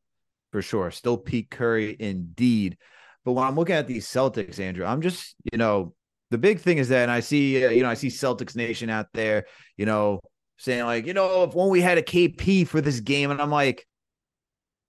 [0.54, 0.90] For sure.
[0.92, 2.78] Still Pete Curry indeed.
[3.26, 5.94] But when I'm looking at these Celtics, Andrew, I'm just, you know,
[6.32, 8.90] the big thing is that, and I see, uh, you know, I see Celtics Nation
[8.90, 9.46] out there,
[9.76, 10.22] you know,
[10.58, 13.52] saying like, you know, if only we had a KP for this game, and I'm
[13.52, 13.86] like,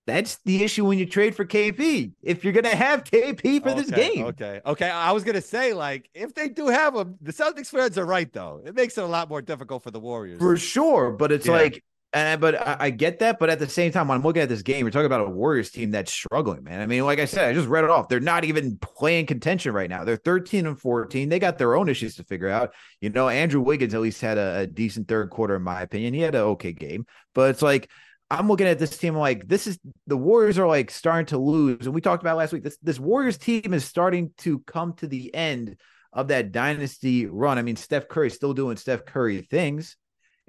[0.08, 2.12] that's the issue when you trade for KP.
[2.22, 4.88] If you're gonna have KP for okay, this game, okay, okay.
[4.88, 8.32] I was gonna say like if they do have him, the Celtics fans are right
[8.32, 8.62] though.
[8.64, 11.10] It makes it a lot more difficult for the Warriors for sure.
[11.10, 11.52] But it's yeah.
[11.52, 13.38] like, and but I, I, get that.
[13.38, 15.28] But at the same time, when I'm looking at this game, you're talking about a
[15.28, 16.80] Warriors team that's struggling, man.
[16.80, 18.08] I mean, like I said, I just read it off.
[18.08, 20.04] They're not even playing contention right now.
[20.04, 21.28] They're 13 and 14.
[21.28, 22.72] They got their own issues to figure out.
[23.02, 26.14] You know, Andrew Wiggins at least had a, a decent third quarter, in my opinion.
[26.14, 27.90] He had an okay game, but it's like
[28.30, 31.38] I'm looking at this team I'm like this is the Warriors are like starting to
[31.38, 31.86] lose.
[31.86, 32.62] And we talked about last week.
[32.62, 35.76] This this Warriors team is starting to come to the end
[36.12, 37.58] of that dynasty run.
[37.58, 39.96] I mean, Steph Curry still doing Steph Curry things,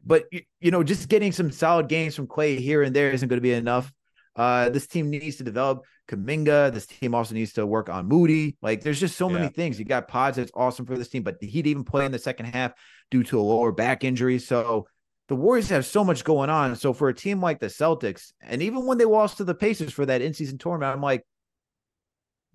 [0.05, 0.25] but
[0.59, 3.41] you know, just getting some solid games from Klay here and there isn't going to
[3.41, 3.91] be enough.
[4.35, 6.71] Uh, this team needs to develop Kuminga.
[6.73, 8.57] This team also needs to work on Moody.
[8.61, 9.35] Like, there's just so yeah.
[9.35, 9.77] many things.
[9.77, 12.45] You got Podz that's awesome for this team, but he'd even play in the second
[12.45, 12.71] half
[13.11, 14.39] due to a lower back injury.
[14.39, 14.87] So
[15.29, 16.75] the Warriors have so much going on.
[16.75, 19.93] So for a team like the Celtics, and even when they lost to the Pacers
[19.93, 21.25] for that in-season tournament, I'm like,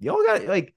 [0.01, 0.75] y'all got like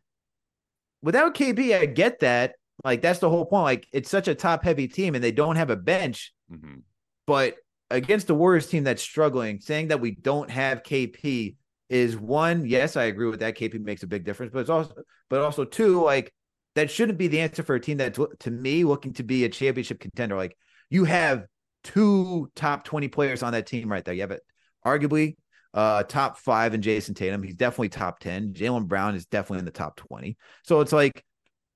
[1.01, 2.53] without KP, I get that.
[2.85, 3.63] Like that's the whole point.
[3.63, 6.33] Like it's such a top-heavy team, and they don't have a bench.
[6.51, 6.81] Mm-hmm.
[7.25, 7.55] But
[7.89, 11.55] against the Warriors team that's struggling, saying that we don't have KP
[11.89, 12.65] is one.
[12.67, 13.57] Yes, I agree with that.
[13.57, 14.93] KP makes a big difference, but it's also,
[15.29, 16.31] but also two, like
[16.75, 19.49] that shouldn't be the answer for a team that's to me looking to be a
[19.49, 20.35] championship contender.
[20.35, 20.55] Like
[20.91, 21.45] you have
[21.87, 24.13] two top 20 players on that team right there.
[24.13, 24.41] You have it
[24.85, 25.35] arguably
[25.73, 27.43] uh top five in Jayson Tatum.
[27.43, 28.53] He's definitely top 10.
[28.53, 30.37] Jaylen Brown is definitely in the top 20.
[30.63, 31.23] So it's like,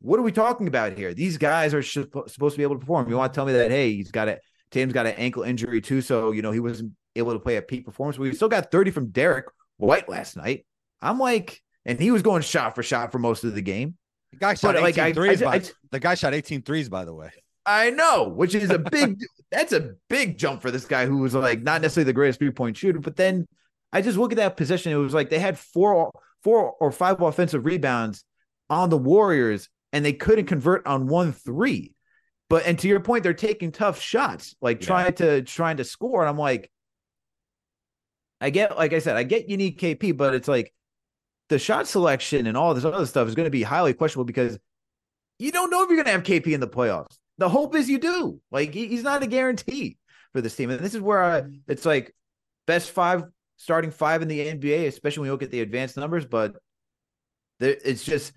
[0.02, 1.14] what are we talking about here?
[1.14, 3.10] These guys are sh- supposed to be able to perform.
[3.10, 4.42] You want to tell me that, hey, he's got it.
[4.72, 6.02] Tatum's got an ankle injury too.
[6.02, 8.18] So, you know, he wasn't able to play a peak performance.
[8.18, 9.46] We still got 30 from Derrick
[9.78, 10.66] White last night.
[11.02, 13.96] I'm like, and he was going shot for shot for most of the game.
[14.32, 15.42] The guy shot but 18 like, threes.
[15.42, 17.32] I, I, by, I, the guy shot 18 threes, by the way.
[17.66, 19.18] I know, which is a big
[19.52, 22.52] that's a big jump for this guy who was like not necessarily the greatest three
[22.52, 23.00] point shooter.
[23.00, 23.48] But then
[23.92, 24.92] I just look at that position.
[24.92, 26.12] It was like they had four
[26.42, 28.24] four or five offensive rebounds
[28.70, 31.94] on the Warriors, and they couldn't convert on one three.
[32.50, 34.88] But and to your point, they're taking tough shots, like yeah.
[34.88, 36.22] trying to trying to score.
[36.22, 36.72] And I'm like,
[38.40, 40.74] I get, like I said, I get you need KP, but it's like
[41.50, 44.58] the shot selection and all this other stuff is going to be highly questionable because
[45.40, 47.90] you don't know if you're going to have KP in the playoffs the hope is
[47.90, 48.40] you do.
[48.52, 49.98] Like he, he's not a guarantee
[50.32, 51.56] for this team, and this is where I, mm-hmm.
[51.68, 52.16] it's like
[52.68, 53.24] best five
[53.58, 56.24] starting five in the NBA, especially when you look at the advanced numbers.
[56.24, 56.54] But
[57.60, 58.34] there, it's just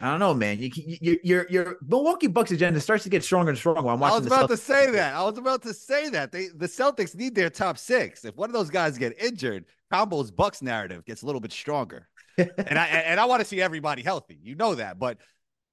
[0.00, 0.58] I don't know, man.
[0.60, 3.80] You, you, your your Milwaukee Bucks agenda starts to get stronger and stronger.
[3.80, 4.14] I'm watching.
[4.14, 5.14] I was about to say that.
[5.14, 8.24] I was about to say that they the Celtics need their top six.
[8.24, 12.08] If one of those guys get injured, Combo's Bucks narrative gets a little bit stronger.
[12.38, 14.38] and I and I want to see everybody healthy.
[14.42, 15.18] You know that, but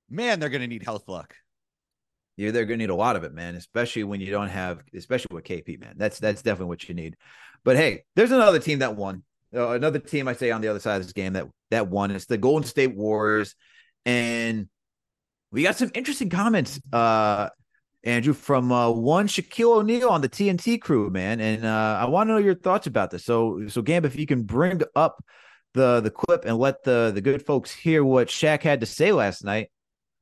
[0.10, 1.34] man, they're going to need health luck.
[2.40, 3.56] Yeah, they're to need a lot of it, man.
[3.56, 5.96] Especially when you don't have, especially with KP, man.
[5.98, 7.18] That's that's definitely what you need.
[7.66, 9.24] But hey, there's another team that won.
[9.54, 12.12] Uh, another team I say on the other side of this game that that won.
[12.12, 13.56] It's the Golden State Warriors,
[14.06, 14.70] and
[15.52, 17.50] we got some interesting comments, uh,
[18.06, 21.42] Andrew, from uh, one Shaquille O'Neal on the TNT crew, man.
[21.42, 23.26] And uh, I want to know your thoughts about this.
[23.26, 25.22] So, so Gamb, if you can bring up
[25.74, 29.12] the the clip and let the the good folks hear what Shaq had to say
[29.12, 29.72] last night.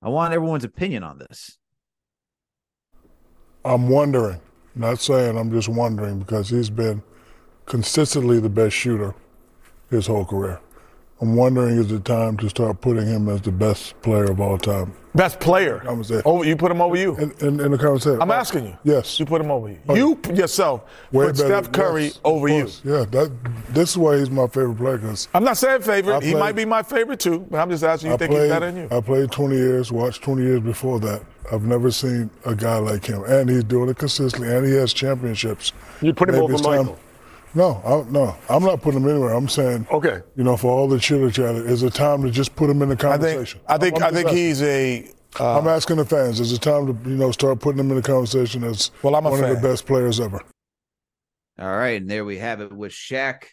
[0.01, 1.59] I want everyone's opinion on this.
[3.65, 4.39] I'm wondering,
[4.75, 7.03] not saying I'm just wondering because he's been
[7.65, 9.13] consistently the best shooter
[9.89, 10.59] his whole career.
[11.19, 14.57] I'm wondering is it time to start putting him as the best player of all
[14.57, 14.93] time?
[15.15, 15.81] Best player.
[15.87, 16.21] I'm saying.
[16.25, 17.15] Over you put him over you.
[17.17, 18.21] In, in, in the conversation.
[18.21, 18.77] I'm asking you.
[18.83, 19.19] Yes.
[19.19, 19.79] You put him over you.
[19.89, 22.69] Oh, you yourself Way put better, Steph Curry yes, over you.
[22.83, 23.31] Yeah, that
[23.69, 24.99] this is why he's my favorite player.
[24.99, 26.19] Cause I'm not saying favorite.
[26.19, 28.43] Played, he might be my favorite too, but I'm just asking you I think played,
[28.43, 28.95] he's better than you.
[28.95, 31.23] I played 20 years, watched 20 years before that.
[31.51, 34.93] I've never seen a guy like him, and he's doing it consistently, and he has
[34.93, 35.71] championships.
[36.01, 36.99] You put him Maybe over Michael.
[37.57, 39.33] No, I, no, I'm not putting him anywhere.
[39.33, 42.55] I'm saying, okay, you know, for all the chitter chatter, is it time to just
[42.55, 43.59] put him in the conversation?
[43.67, 45.09] I think, I think, I think he's a.
[45.39, 47.95] Uh, I'm asking the fans, is it time to, you know, start putting him in
[47.95, 49.49] the conversation as well, I'm one fan.
[49.49, 50.39] of the best players ever?
[51.57, 53.45] All right, and there we have it with Shaq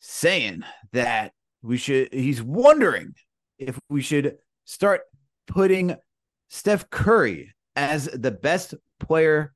[0.00, 2.12] saying that we should.
[2.12, 3.14] He's wondering
[3.58, 5.00] if we should start
[5.46, 5.96] putting
[6.50, 9.54] Steph Curry as the best player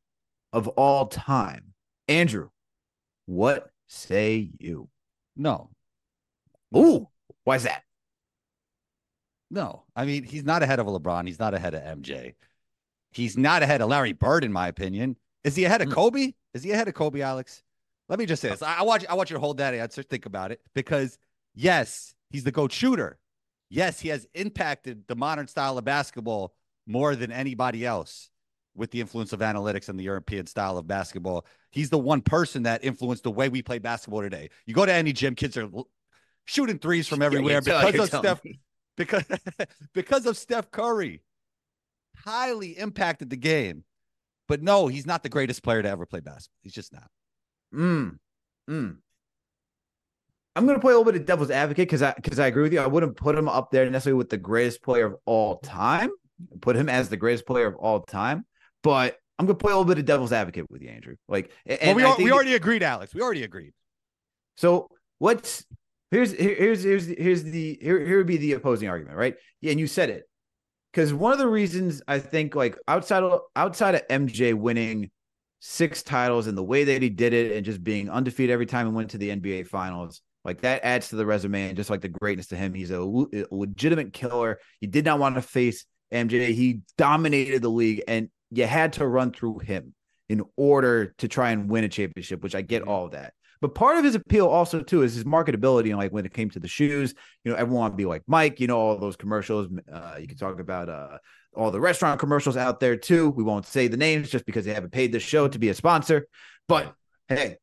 [0.54, 1.74] of all time.
[2.08, 2.48] Andrew,
[3.26, 4.88] what say you?
[5.36, 5.70] No.
[6.76, 7.08] Ooh,
[7.44, 7.82] why is that?
[9.50, 9.84] No.
[9.94, 11.26] I mean, he's not ahead of LeBron.
[11.26, 12.34] He's not ahead of MJ.
[13.10, 15.16] He's not ahead of Larry Bird, in my opinion.
[15.44, 15.94] Is he ahead of hmm.
[15.94, 16.32] Kobe?
[16.54, 17.62] Is he ahead of Kobe, Alex?
[18.08, 18.62] Let me just say this.
[18.62, 20.02] I, I you, I want you to hold that answer.
[20.02, 20.60] Think about it.
[20.74, 21.18] Because
[21.54, 23.18] yes, he's the GOAT shooter.
[23.68, 26.54] Yes, he has impacted the modern style of basketball
[26.86, 28.30] more than anybody else
[28.76, 31.46] with the influence of analytics and the European style of basketball.
[31.70, 34.50] He's the one person that influenced the way we play basketball today.
[34.66, 35.68] You go to any gym, kids are
[36.44, 38.40] shooting threes from everywhere yeah, because of Steph
[38.96, 39.24] because
[39.94, 41.22] because of Steph Curry.
[42.24, 43.84] Highly impacted the game.
[44.48, 46.58] But no, he's not the greatest player to ever play basketball.
[46.62, 47.10] He's just not.
[47.74, 48.18] Mm.
[48.70, 48.96] Mm.
[50.54, 52.62] I'm going to play a little bit of devil's advocate because I because I agree
[52.62, 52.80] with you.
[52.80, 56.10] I wouldn't put him up there necessarily with the greatest player of all time.
[56.60, 58.46] Put him as the greatest player of all time.
[58.86, 61.16] But I'm gonna play a little bit of devil's advocate with you, Andrew.
[61.26, 63.12] Like, well, we, are, we already agreed, Alex.
[63.12, 63.72] We already agreed.
[64.56, 65.66] So what's
[66.12, 69.34] here's here's here's here's the here here would be the opposing argument, right?
[69.60, 70.22] Yeah, and you said it
[70.92, 75.10] because one of the reasons I think like outside of outside of MJ winning
[75.58, 78.86] six titles and the way that he did it and just being undefeated every time
[78.86, 80.22] he went to the NBA Finals.
[80.44, 82.72] Like that adds to the resume and just like the greatness to him.
[82.72, 84.60] He's a, a legitimate killer.
[84.80, 86.54] He did not want to face MJ.
[86.54, 89.94] He dominated the league, and you had to run through him
[90.28, 93.34] in order to try and win a championship, which I get all of that.
[93.60, 95.86] But part of his appeal also too is his marketability.
[95.86, 98.60] And like when it came to the shoes, you know, everyone would be like Mike,
[98.60, 99.68] you know, all those commercials.
[99.90, 101.18] Uh, you can talk about uh,
[101.54, 103.30] all the restaurant commercials out there too.
[103.30, 105.74] We won't say the names just because they haven't paid the show to be a
[105.74, 106.26] sponsor.
[106.68, 106.94] But
[107.28, 107.56] hey,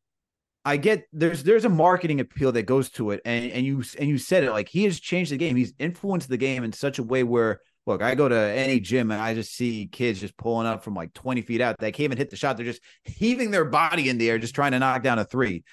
[0.66, 4.10] I get there's there's a marketing appeal that goes to it, and and you and
[4.10, 5.56] you said it like he has changed the game.
[5.56, 9.12] He's influenced the game in such a way where look, I go to any gym
[9.12, 11.78] and I just see kids just pulling up from like 20 feet out.
[11.80, 12.58] They can't even hit the shot.
[12.58, 15.64] They're just heaving their body in the air, just trying to knock down a three.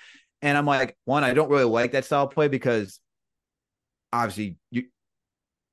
[0.43, 2.99] And I'm like, one, I don't really like that style of play because
[4.13, 4.85] obviously you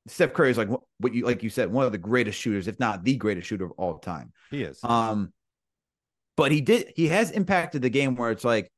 [0.08, 0.70] Steph Curry is like
[1.00, 3.66] what you like you said, one of the greatest shooters, if not the greatest shooter
[3.66, 4.32] of all time.
[4.52, 4.80] He is.
[4.84, 5.34] Um,
[6.36, 8.72] but he did he has impacted the game where it's like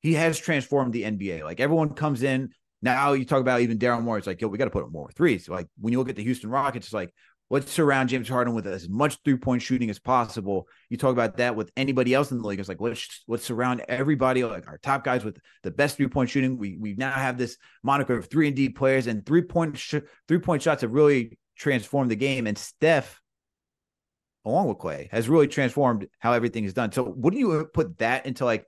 [0.00, 1.42] he has transformed the NBA.
[1.42, 2.50] Like everyone comes in,
[2.84, 4.18] now you talk about even Daryl Morey.
[4.18, 5.48] It's like, yo, we got to put more threes.
[5.48, 7.12] Like when you look at the Houston Rockets, it's like,
[7.48, 10.68] let's surround James Harden with as much three point shooting as possible.
[10.90, 12.60] You talk about that with anybody else in the league.
[12.60, 16.28] It's like let's let's surround everybody, like our top guys, with the best three point
[16.28, 16.58] shooting.
[16.58, 20.04] We we now have this moniker of three and D players, and three point sh-
[20.28, 22.46] three point shots have really transformed the game.
[22.46, 23.18] And Steph,
[24.44, 26.92] along with Klay, has really transformed how everything is done.
[26.92, 28.66] So wouldn't you put that into like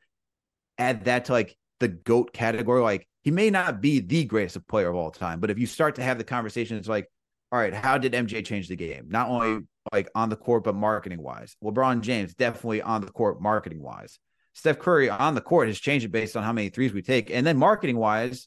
[0.79, 2.81] add that to like the goat category?
[2.81, 5.97] Like he may not be the greatest player of all time, but if you start
[5.97, 7.11] to have the conversation, it's like,
[7.51, 9.07] all right, how did MJ change the game?
[9.09, 9.61] Not only uh-huh.
[9.93, 11.57] like on the court, but marketing wise.
[11.61, 14.21] LeBron James definitely on the court, marketing wise.
[14.53, 17.29] Steph Curry on the court has changed it based on how many threes we take.
[17.29, 18.47] And then marketing wise,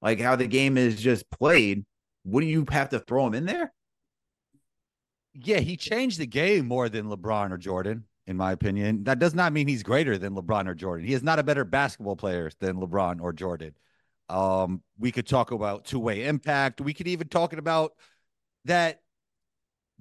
[0.00, 1.84] like how the game is just played,
[2.24, 3.72] wouldn't you have to throw him in there?
[5.34, 9.04] Yeah, he changed the game more than LeBron or Jordan, in my opinion.
[9.04, 11.06] That does not mean he's greater than LeBron or Jordan.
[11.06, 13.74] He is not a better basketball player than LeBron or Jordan.
[14.28, 16.80] Um, we could talk about two way impact.
[16.80, 17.92] We could even talk about
[18.64, 19.00] that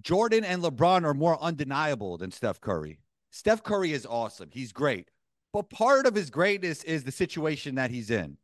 [0.02, 3.00] Jordan and LeBron are more undeniable than Steph Curry.
[3.32, 4.50] Steph Curry is awesome.
[4.52, 5.10] He's great.
[5.54, 8.38] But part of his greatness is the situation that he's in.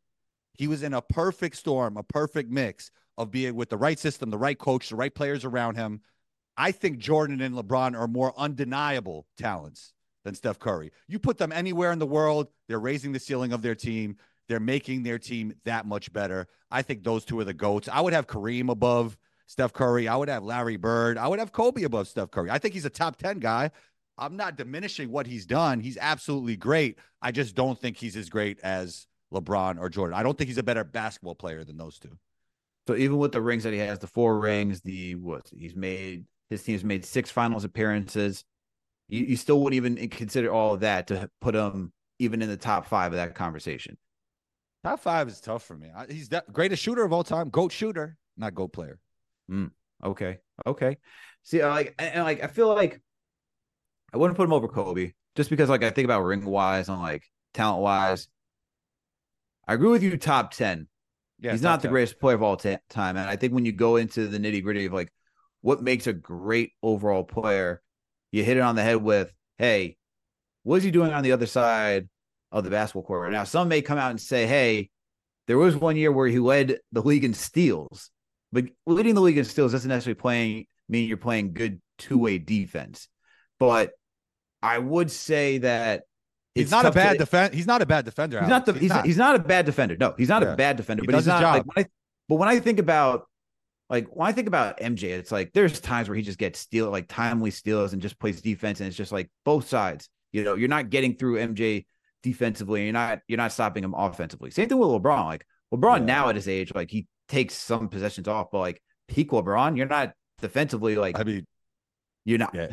[0.54, 4.30] He was in a perfect storm, a perfect mix of being with the right system,
[4.30, 6.00] the right coach, the right players around him.
[6.58, 9.94] I think Jordan and LeBron are more undeniable talents
[10.24, 10.90] than Steph Curry.
[11.06, 14.16] You put them anywhere in the world, they're raising the ceiling of their team.
[14.48, 16.48] They're making their team that much better.
[16.70, 17.88] I think those two are the GOATs.
[17.88, 19.16] I would have Kareem above
[19.46, 20.08] Steph Curry.
[20.08, 21.18] I would have Larry Bird.
[21.18, 22.50] I would have Kobe above Steph Curry.
[22.50, 23.70] I think he's a top 10 guy.
[24.16, 25.80] I'm not diminishing what he's done.
[25.80, 26.98] He's absolutely great.
[27.22, 30.18] I just don't think he's as great as LeBron or Jordan.
[30.18, 32.18] I don't think he's a better basketball player than those two.
[32.86, 36.24] So even with the rings that he has, the four rings, the what he's made,
[36.50, 38.44] his team's made six finals appearances.
[39.08, 42.56] You, you still wouldn't even consider all of that to put him even in the
[42.56, 43.96] top five of that conversation.
[44.84, 45.90] Top five is tough for me.
[46.08, 48.98] He's the greatest shooter of all time, goat shooter, not goat player.
[49.50, 49.70] Mm,
[50.04, 50.98] okay, okay.
[51.42, 53.00] See, like, and like, I feel like
[54.12, 57.00] I wouldn't put him over Kobe just because, like, I think about ring wise and
[57.00, 58.28] like talent wise.
[59.66, 60.16] I agree with you.
[60.16, 60.88] Top ten.
[61.40, 61.92] Yeah, he's not the 10.
[61.92, 64.62] greatest player of all t- time, and I think when you go into the nitty
[64.62, 65.12] gritty of like
[65.68, 67.82] what makes a great overall player,
[68.32, 69.98] you hit it on the head with, "Hey,
[70.62, 72.08] what is he doing on the other side
[72.50, 74.88] of the basketball court?" Now, some may come out and say, "Hey,
[75.46, 78.10] there was one year where he led the league in steals,"
[78.50, 82.38] but leading the league in steals doesn't necessarily playing mean you're playing good two way
[82.38, 83.06] defense.
[83.60, 83.90] But
[84.62, 86.04] I would say that
[86.54, 87.54] he's not a bad defender.
[87.54, 88.40] He's not a bad defender.
[88.40, 89.04] He's not the, he's, he's, not.
[89.04, 89.98] he's not a bad defender.
[90.00, 90.54] No, he's not yeah.
[90.54, 91.02] a bad defender.
[91.02, 91.42] He but he's not.
[91.42, 91.88] Like, when I,
[92.26, 93.26] but when I think about
[93.90, 96.90] like when I think about MJ, it's like there's times where he just gets steal
[96.90, 100.08] like timely steals and just plays defense, and it's just like both sides.
[100.32, 101.86] You know, you're not getting through MJ
[102.22, 104.50] defensively, and you're not you're not stopping him offensively.
[104.50, 105.24] Same thing with LeBron.
[105.24, 106.04] Like LeBron yeah.
[106.04, 109.86] now at his age, like he takes some possessions off, but like peak LeBron, you're
[109.86, 111.46] not defensively like I mean,
[112.24, 112.54] you're not.
[112.54, 112.72] Yeah.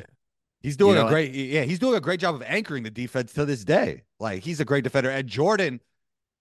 [0.62, 2.90] He's doing you know, a great, yeah, he's doing a great job of anchoring the
[2.90, 4.02] defense to this day.
[4.20, 5.12] Like he's a great defender.
[5.12, 5.80] And Jordan,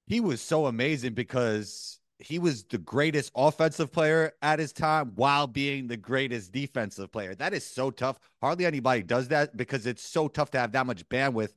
[0.06, 5.46] he was so amazing because he was the greatest offensive player at his time while
[5.46, 7.34] being the greatest defensive player.
[7.34, 8.18] That is so tough.
[8.40, 11.54] Hardly anybody does that because it's so tough to have that much bandwidth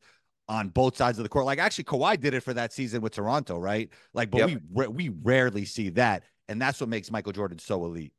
[0.49, 1.45] on both sides of the court.
[1.45, 3.89] Like actually, Kawhi did it for that season with Toronto, right?
[4.13, 4.61] Like, but yep.
[4.71, 8.13] we we rarely see that, and that's what makes Michael Jordan so elite.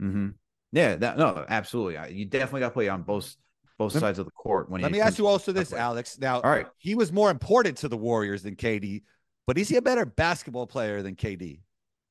[0.00, 0.28] Mm-hmm.
[0.72, 2.14] Yeah, that no, absolutely.
[2.14, 3.36] You definitely got to play on both
[3.78, 4.70] both sides of the court.
[4.70, 6.18] When let me ask you also this, Alex.
[6.18, 9.02] Now, all right, he was more important to the Warriors than KD,
[9.46, 11.60] but is he a better basketball player than KD?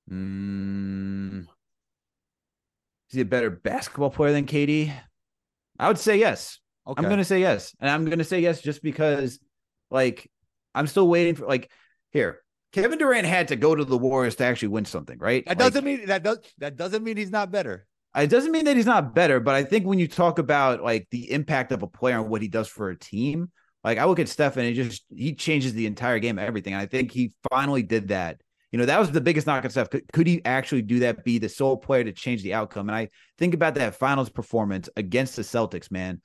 [0.09, 1.47] Mm, is
[3.15, 4.93] he a better basketball player than KD?
[5.77, 6.59] I would say yes.
[6.87, 6.97] Okay.
[6.97, 9.39] I'm going to say yes, and I'm going to say yes just because,
[9.91, 10.29] like,
[10.73, 11.69] I'm still waiting for like
[12.11, 12.41] here.
[12.71, 15.43] Kevin Durant had to go to the Warriors to actually win something, right?
[15.45, 17.85] That doesn't mean that does that doesn't mean he's not better.
[18.15, 21.07] It doesn't mean that he's not better, but I think when you talk about like
[21.11, 23.51] the impact of a player and what he does for a team,
[23.83, 26.73] like I look at Steph and he just he changes the entire game, everything.
[26.73, 28.41] And I think he finally did that.
[28.71, 29.89] You know, that was the biggest knock on Steph.
[29.89, 31.23] Could, could he actually do that?
[31.23, 32.87] Be the sole player to change the outcome?
[32.87, 36.21] And I think about that finals performance against the Celtics, man,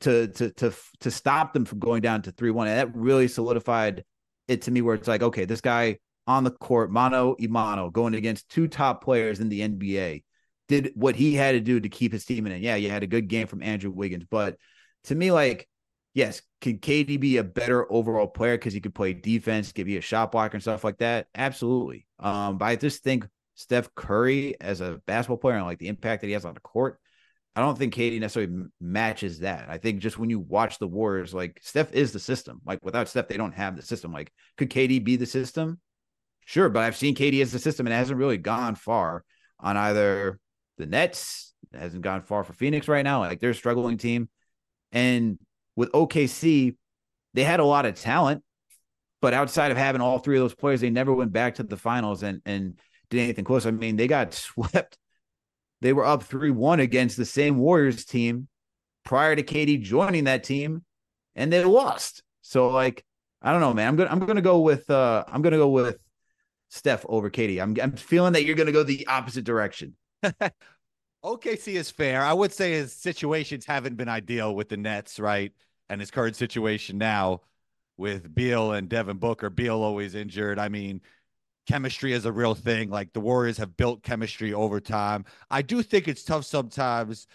[0.00, 2.68] to to to to stop them from going down to three one.
[2.68, 4.04] And that really solidified
[4.48, 8.14] it to me, where it's like, okay, this guy on the court, mano imano, going
[8.14, 10.22] against two top players in the NBA
[10.68, 12.62] did what he had to do to keep his team in it.
[12.62, 14.56] Yeah, you had a good game from Andrew Wiggins, but
[15.04, 15.68] to me, like,
[16.14, 19.98] yes, could KD be a better overall player because he could play defense, give you
[19.98, 21.26] a shot blocker and stuff like that?
[21.34, 22.06] Absolutely.
[22.18, 26.20] Um, but I just think Steph Curry as a basketball player and like the impact
[26.20, 26.98] that he has on the court,
[27.54, 29.68] I don't think KD necessarily matches that.
[29.68, 32.60] I think just when you watch the Warriors, like Steph is the system.
[32.64, 34.12] Like without Steph, they don't have the system.
[34.12, 35.78] Like, could KD be the system?
[36.44, 39.24] Sure, but I've seen KD as the system and it hasn't really gone far
[39.60, 40.38] on either
[40.78, 43.20] the Nets hasn't gone far for Phoenix right now.
[43.20, 44.28] Like they're a struggling team.
[44.90, 45.38] And
[45.76, 46.76] with OKC,
[47.34, 48.42] they had a lot of talent,
[49.20, 51.76] but outside of having all three of those players, they never went back to the
[51.76, 52.78] finals and and
[53.10, 53.66] did anything close.
[53.66, 54.98] I mean, they got swept.
[55.80, 58.48] They were up 3-1 against the same Warriors team
[59.04, 60.84] prior to KD joining that team,
[61.34, 62.22] and they lost.
[62.42, 63.04] So like,
[63.40, 63.88] I don't know, man.
[63.88, 65.98] I'm gonna I'm gonna go with uh I'm gonna go with
[66.70, 67.60] Steph over KD.
[67.60, 69.96] I'm I'm feeling that you're gonna go the opposite direction.
[71.24, 72.22] OKC is fair.
[72.22, 75.52] I would say his situations haven't been ideal with the Nets, right?
[75.88, 77.42] And his current situation now
[77.96, 79.50] with Beal and Devin Booker.
[79.50, 80.58] Beal always injured.
[80.58, 81.00] I mean,
[81.66, 82.90] chemistry is a real thing.
[82.90, 85.24] Like the Warriors have built chemistry over time.
[85.50, 87.26] I do think it's tough sometimes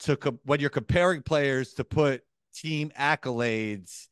[0.00, 4.08] to when you're comparing players to put team accolades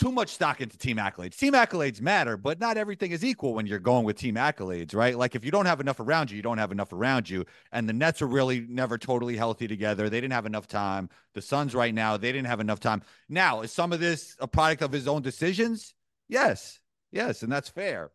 [0.00, 1.36] too much stock into team accolades.
[1.36, 5.16] Team accolades matter, but not everything is equal when you're going with team accolades, right?
[5.16, 7.44] Like if you don't have enough around you, you don't have enough around you.
[7.70, 10.08] And the Nets are really never totally healthy together.
[10.08, 11.10] They didn't have enough time.
[11.34, 13.02] The Suns right now, they didn't have enough time.
[13.28, 15.94] Now, is some of this a product of his own decisions?
[16.28, 16.80] Yes.
[17.12, 18.10] Yes, and that's fair.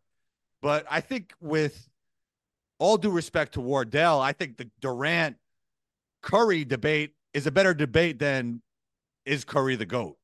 [0.64, 1.88] But I think with
[2.80, 5.38] all due respect to Wardell, I think the Durant
[6.24, 8.64] Curry debate is a better debate than
[9.24, 10.18] is Curry the GOAT?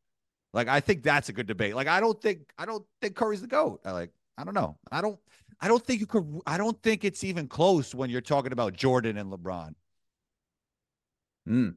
[0.53, 1.75] Like I think that's a good debate.
[1.75, 3.81] Like I don't think I don't think Curry's the goat.
[3.85, 4.77] I like I don't know.
[4.91, 5.19] I don't
[5.59, 8.73] I don't think you could I don't think it's even close when you're talking about
[8.73, 9.75] Jordan and LeBron.
[11.45, 11.69] Hmm.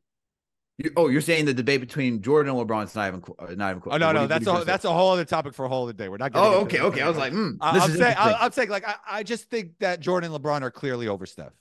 [0.78, 3.76] You, oh, you're saying the debate between Jordan and LeBron is not even uh, not
[3.76, 3.82] even.
[3.86, 6.08] Oh no, no, that's a that's a whole other topic for a whole other day.
[6.08, 6.32] We're not.
[6.34, 7.00] Oh, okay, okay.
[7.00, 10.32] I was like, mm, I'm saying, I'm saying, like, I, I just think that Jordan
[10.32, 11.52] and LeBron are clearly over Steph.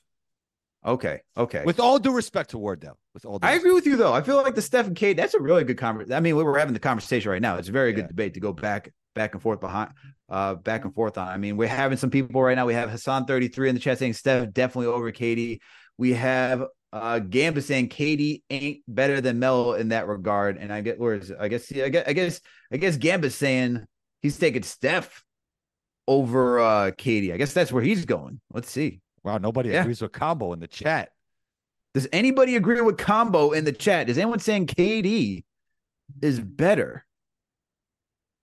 [0.86, 1.22] Okay.
[1.38, 1.64] Okay.
[1.66, 4.14] With all due respect to Wardell, with all, I agree with you though.
[4.14, 5.16] I feel like the Steph and Kate.
[5.16, 6.14] That's a really good conversation.
[6.14, 7.56] I mean, we were having the conversation right now.
[7.56, 7.98] It's a very yeah.
[7.98, 9.92] good debate to go back, back and forth behind,
[10.30, 11.28] uh, back and forth on.
[11.28, 12.66] I mean, we're having some people right now.
[12.66, 15.60] We have Hassan thirty three in the chat saying Steph definitely over KD.
[15.98, 20.58] We have uh Gamba saying KD ain't better than Melo in that regard.
[20.58, 23.86] And I get where is I guess I guess I guess I guess Gamba's saying
[24.22, 25.24] he's taking Steph
[26.08, 27.34] over uh KD.
[27.34, 28.42] I guess that's where he's going.
[28.52, 29.00] Let's see.
[29.24, 29.82] Wow, nobody yeah.
[29.82, 31.12] agrees with combo in the chat.
[31.94, 34.10] Does anybody agree with combo in the chat?
[34.10, 35.44] Is anyone saying KD
[36.22, 37.06] is better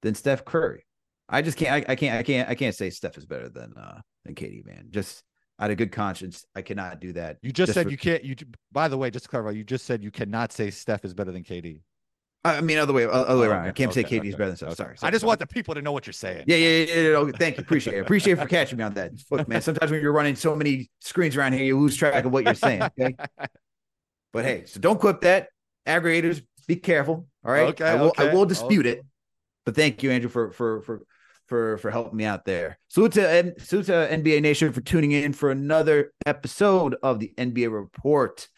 [0.02, 0.86] than Steph Curry?
[1.28, 1.72] I just can't.
[1.88, 2.18] I, I, can't.
[2.18, 2.48] I can't.
[2.48, 4.64] I can't say Steph is better than uh than KD.
[4.64, 5.22] Man, just
[5.58, 7.38] out of good conscience, I cannot do that.
[7.42, 8.24] You just, just said for, you can't.
[8.24, 8.36] You.
[8.72, 11.32] By the way, just to clarify, you just said you cannot say Steph is better
[11.32, 11.82] than KD.
[12.42, 13.66] I mean, other way, other way around.
[13.66, 14.68] I can't okay, say KD's okay, better than Steph.
[14.68, 14.76] Okay.
[14.76, 15.28] Sorry, sorry, I just sorry.
[15.28, 16.44] want the people to know what you're saying.
[16.46, 16.94] Yeah, yeah, yeah.
[16.94, 17.32] yeah, yeah.
[17.36, 17.62] Thank you.
[17.62, 18.00] Appreciate it.
[18.00, 19.12] Appreciate it for catching me on that.
[19.30, 22.32] Look, man, sometimes when you're running so many screens around here, you lose track of
[22.32, 22.82] what you're saying.
[22.82, 23.14] Okay.
[24.32, 25.48] but hey, so don't clip that.
[25.86, 27.26] Aggregators, be careful.
[27.44, 27.68] All right.
[27.68, 27.84] Okay.
[27.84, 28.90] I will, I will dispute oh.
[28.90, 29.04] it.
[29.66, 31.02] But thank you, Andrew, for for for
[31.46, 32.78] for for helping me out there.
[32.88, 37.70] Salute to, salute to NBA Nation for tuning in for another episode of the NBA
[37.70, 38.48] Report.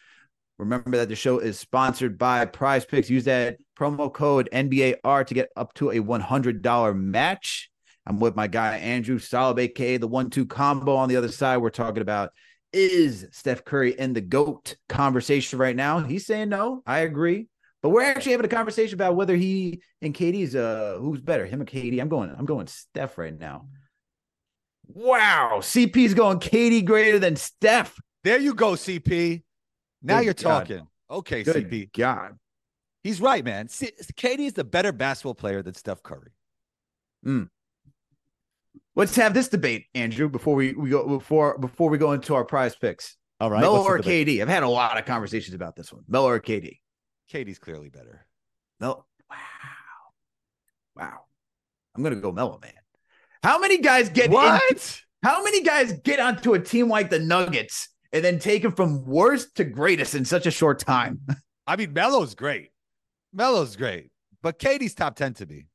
[0.57, 3.09] Remember that the show is sponsored by Prize Picks.
[3.09, 7.69] Use that promo code NBAR to get up to a $100 match.
[8.05, 10.95] I'm with my guy Andrew Salib, aka the one-two combo.
[10.95, 12.31] On the other side, we're talking about
[12.73, 15.99] is Steph Curry in the GOAT conversation right now?
[15.99, 16.81] He's saying no.
[16.85, 17.47] I agree.
[17.81, 21.61] But we're actually having a conversation about whether he and KD's uh who's better, him
[21.61, 21.99] or KD.
[22.01, 23.67] I'm going, I'm going Steph right now.
[24.87, 27.95] Wow, CP's going KD greater than Steph.
[28.23, 29.43] There you go, CP.
[30.01, 30.87] Now Good you're talking.
[31.09, 31.93] Okay, Good CP.
[31.93, 32.37] God.
[33.03, 33.67] He's right, man.
[33.67, 36.31] See, KD is the better basketball player than Steph Curry.
[37.25, 37.49] Mm.
[38.95, 42.45] Let's have this debate, Andrew, before we, we go before before we go into our
[42.45, 43.17] prize picks.
[43.39, 43.61] All right.
[43.61, 44.41] Melo or KD?
[44.41, 46.03] I've had a lot of conversations about this one.
[46.07, 46.79] Melo or KD?
[47.31, 48.25] KD's clearly better.
[48.79, 49.05] No.
[49.29, 49.37] Wow.
[50.95, 51.19] Wow.
[51.95, 52.71] I'm gonna go Melo, man.
[53.41, 54.61] How many guys get what?
[54.69, 58.71] Into, how many guys get onto a team like the Nuggets and then take him
[58.71, 61.19] from worst to greatest in such a short time?
[61.67, 62.69] I mean, Melo's great.
[63.33, 64.11] Melo's great,
[64.41, 65.65] but KD's top 10 to me.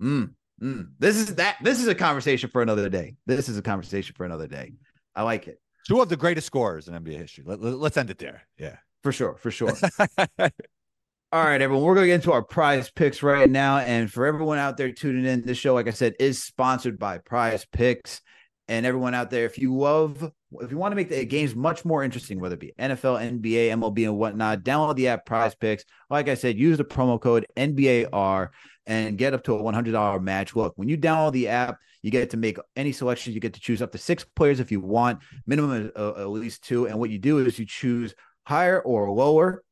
[0.00, 0.88] Mm, mm.
[0.98, 1.56] This is that.
[1.62, 3.16] This is a conversation for another day.
[3.26, 4.72] This is a conversation for another day.
[5.14, 5.60] I like it.
[5.86, 7.44] Two of the greatest scorers in NBA history.
[7.46, 8.42] Let, let, end it there.
[8.58, 9.36] Yeah, for sure.
[9.36, 9.72] For sure.
[10.38, 11.84] All right, everyone.
[11.84, 13.78] We're going to get into our prize picks right now.
[13.78, 17.18] And for everyone out there tuning in, this show, like I said, is sponsored by
[17.18, 18.20] Prize Picks.
[18.68, 21.84] And everyone out there, if you love if you want to make the games much
[21.84, 25.84] more interesting, whether it be NFL, NBA, MLB, and whatnot, download the app Prize Picks.
[26.10, 28.48] Like I said, use the promo code NBAR
[28.86, 30.56] and get up to a $100 match.
[30.56, 33.34] Look, when you download the app, you get to make any selections.
[33.34, 36.64] You get to choose up to six players if you want, minimum uh, at least
[36.64, 36.86] two.
[36.86, 38.14] And what you do is you choose
[38.44, 39.62] higher or lower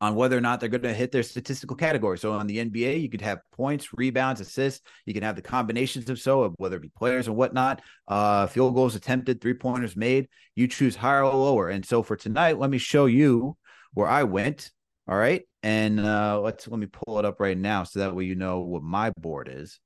[0.00, 2.18] on whether or not they're going to hit their statistical category.
[2.18, 4.82] So on the NBA, you could have points, rebounds, assists.
[5.06, 8.74] You can have the combinations of so, whether it be players and whatnot, uh, field
[8.74, 10.28] goals attempted, three pointers made.
[10.54, 11.70] You choose higher or lower.
[11.70, 13.56] And so for tonight, let me show you
[13.94, 14.70] where I went.
[15.08, 18.24] All right, and uh, let's let me pull it up right now so that way
[18.24, 19.78] you know what my board is.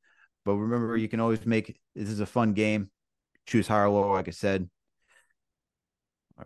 [0.46, 2.90] But remember, you can always make this is a fun game.
[3.46, 4.70] Choose higher or lower, like I said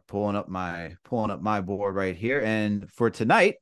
[0.06, 2.40] pulling up my pulling up my board right here.
[2.40, 3.56] And for tonight,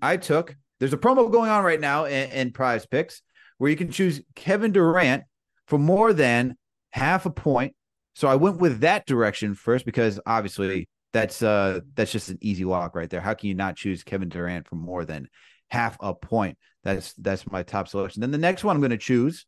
[0.00, 3.22] I took there's a promo going on right now in, in prize picks
[3.58, 5.24] where you can choose Kevin Durant
[5.66, 6.56] for more than
[6.90, 7.74] half a point,
[8.14, 12.64] So I went with that direction first because obviously that's uh that's just an easy
[12.64, 13.20] walk right there.
[13.20, 15.28] How can you not choose Kevin Durant for more than
[15.70, 16.58] half a point?
[16.82, 18.22] That's that's my top selection.
[18.22, 19.46] Then the next one I'm going to choose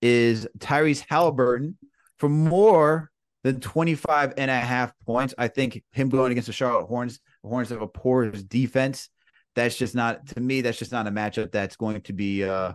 [0.00, 1.76] is Tyrese Halliburton
[2.18, 3.11] for more
[3.44, 5.34] than 25 and a half points.
[5.36, 9.08] I think him going against the Charlotte Hornets, the Hornets have a poor defense.
[9.54, 12.72] That's just not to me, that's just not a matchup that's going to be uh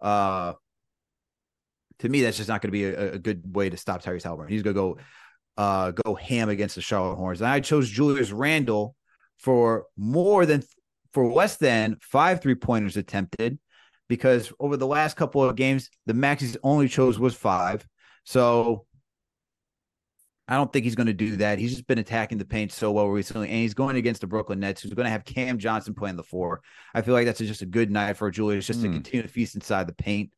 [0.00, 0.52] uh
[2.00, 4.22] to me, that's just not going to be a, a, good way to stop Tyrese
[4.22, 4.52] Halliburton.
[4.52, 4.98] He's going to go
[5.56, 7.40] uh, go ham against the Charlotte Hornets.
[7.40, 8.94] And I chose Julius Randle
[9.38, 10.62] for more than
[11.12, 13.58] for less than five three pointers attempted
[14.08, 17.86] because over the last couple of games, the max he's only chose was five.
[18.24, 18.86] So
[20.48, 21.58] I don't think he's going to do that.
[21.58, 24.60] He's just been attacking the paint so well recently, and he's going against the Brooklyn
[24.60, 26.62] Nets, who's going to have Cam Johnson playing the four.
[26.94, 28.84] I feel like that's just a good night for Julius, just mm.
[28.84, 28.94] to hmm.
[28.94, 30.30] continue to feast inside the paint.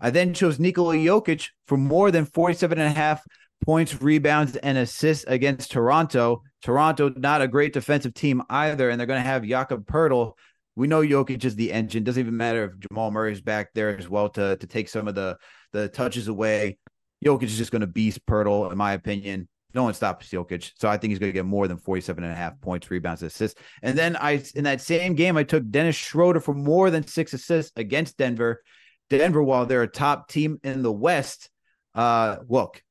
[0.00, 3.22] I then chose Nikola Jokic for more than 47 and a half
[3.64, 6.42] points, rebounds, and assists against Toronto.
[6.62, 10.32] Toronto, not a great defensive team either, and they're going to have Jakob Poeltl.
[10.76, 12.04] We know Jokic is the engine.
[12.04, 15.14] Doesn't even matter if Jamal Murray's back there as well to, to take some of
[15.14, 15.36] the,
[15.72, 16.78] the touches away.
[17.24, 19.48] Jokic is just going to beast Poeltl, in my opinion.
[19.72, 20.72] No one stops Jokic.
[20.78, 23.22] So I think he's going to get more than 47 and a half points, rebounds,
[23.22, 23.60] assists.
[23.82, 27.32] And then I in that same game, I took Dennis Schroeder for more than six
[27.32, 28.62] assists against Denver.
[29.10, 31.50] Denver, while they're a top team in the West,
[31.94, 32.82] uh, look,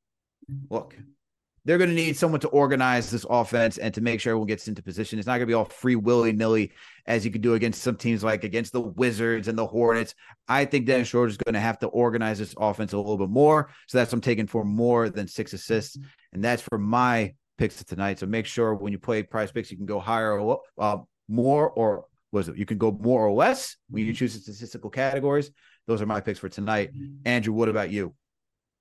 [0.69, 0.95] look,
[1.65, 4.67] they're going to need someone to organize this offense and to make sure everyone gets
[4.67, 5.19] into position.
[5.19, 6.71] It's not going to be all free willy nilly
[7.05, 10.15] as you could do against some teams like against the Wizards and the Hornets.
[10.47, 13.29] I think Dennis Schroeder is going to have to organize this offense a little bit
[13.29, 13.69] more.
[13.87, 15.97] So that's I'm taking for more than six assists,
[16.33, 18.19] and that's for my picks tonight.
[18.19, 20.97] So make sure when you play Prize Picks, you can go higher or uh,
[21.27, 24.89] more, or was it you can go more or less when you choose the statistical
[24.89, 25.51] categories.
[25.87, 26.91] Those are my picks for tonight.
[27.25, 28.13] Andrew, what about you?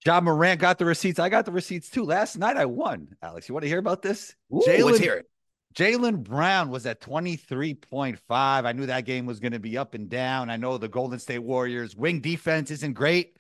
[0.07, 1.19] Ja Morant got the receipts.
[1.19, 2.05] I got the receipts too.
[2.05, 3.17] Last night I won.
[3.23, 4.35] Alex, you want to hear about this?
[4.53, 5.27] Jaylen, let's hear it.
[5.75, 8.19] Jaylen Brown was at 23.5.
[8.29, 10.51] I knew that game was going to be up and down.
[10.51, 13.37] I know the Golden State Warriors wing defense isn't great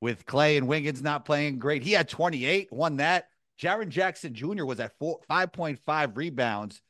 [0.00, 1.82] with Klay and Wiggins not playing great.
[1.82, 3.28] He had 28, won that.
[3.60, 4.64] Jaren Jackson Jr.
[4.64, 6.80] was at 4, 5.5 rebounds.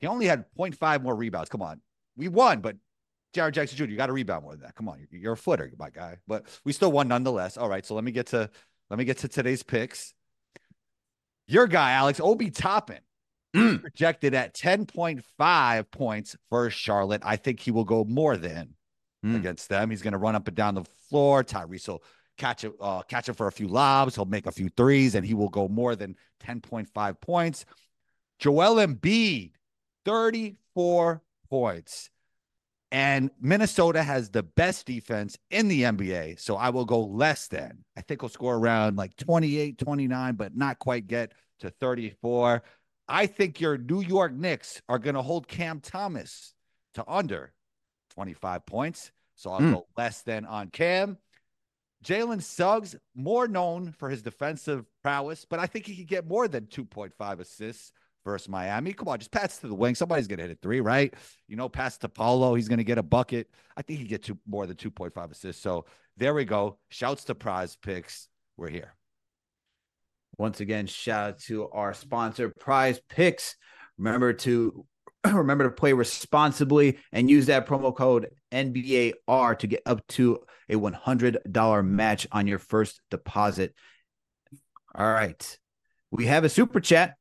[0.00, 1.48] He only had 0.5 more rebounds.
[1.48, 1.80] Come on.
[2.16, 2.76] We won, but
[3.34, 4.74] Jaren Jackson Jr., you got to rebound more than that.
[4.74, 6.18] Come on, you're, you're a footer, my guy.
[6.26, 7.56] But we still won nonetheless.
[7.56, 8.50] All right, so let me get to
[8.90, 10.12] let me get to today's picks.
[11.46, 13.00] Your guy, Alex Obi Toppin,
[13.56, 13.80] mm.
[13.80, 17.22] projected at 10.5 points for Charlotte.
[17.24, 18.74] I think he will go more than
[19.24, 19.36] mm.
[19.36, 19.90] against them.
[19.90, 21.42] He's going to run up and down the floor.
[21.42, 22.02] Tyrese will
[22.38, 24.14] catch it, uh, catch it for a few lobs.
[24.14, 27.64] He'll make a few threes, and he will go more than 10.5 points.
[28.38, 29.52] Joel Embiid,
[30.04, 32.10] 34 points.
[32.92, 36.38] And Minnesota has the best defense in the NBA.
[36.38, 37.84] So I will go less than.
[37.96, 42.62] I think he'll score around like 28, 29, but not quite get to 34.
[43.08, 46.52] I think your New York Knicks are going to hold Cam Thomas
[46.92, 47.54] to under
[48.14, 49.10] 25 points.
[49.36, 49.72] So I'll mm.
[49.72, 51.16] go less than on Cam.
[52.04, 56.46] Jalen Suggs, more known for his defensive prowess, but I think he could get more
[56.46, 57.92] than 2.5 assists
[58.24, 58.92] versus Miami.
[58.92, 59.94] Come on, just pass to the wing.
[59.94, 61.12] Somebody's going to hit a three, right?
[61.48, 62.54] You know, pass to Paolo.
[62.54, 63.48] He's going to get a bucket.
[63.76, 65.62] I think he get two, more than 2.5 assists.
[65.62, 66.78] So there we go.
[66.88, 68.28] Shouts to prize picks.
[68.56, 68.94] We're here.
[70.38, 73.56] Once again, shout out to our sponsor, Prize Picks.
[73.98, 74.86] Remember to
[75.26, 80.74] remember to play responsibly and use that promo code NBAR to get up to a
[80.74, 83.74] $100 match on your first deposit.
[84.94, 85.58] All right.
[86.10, 87.14] We have a super chat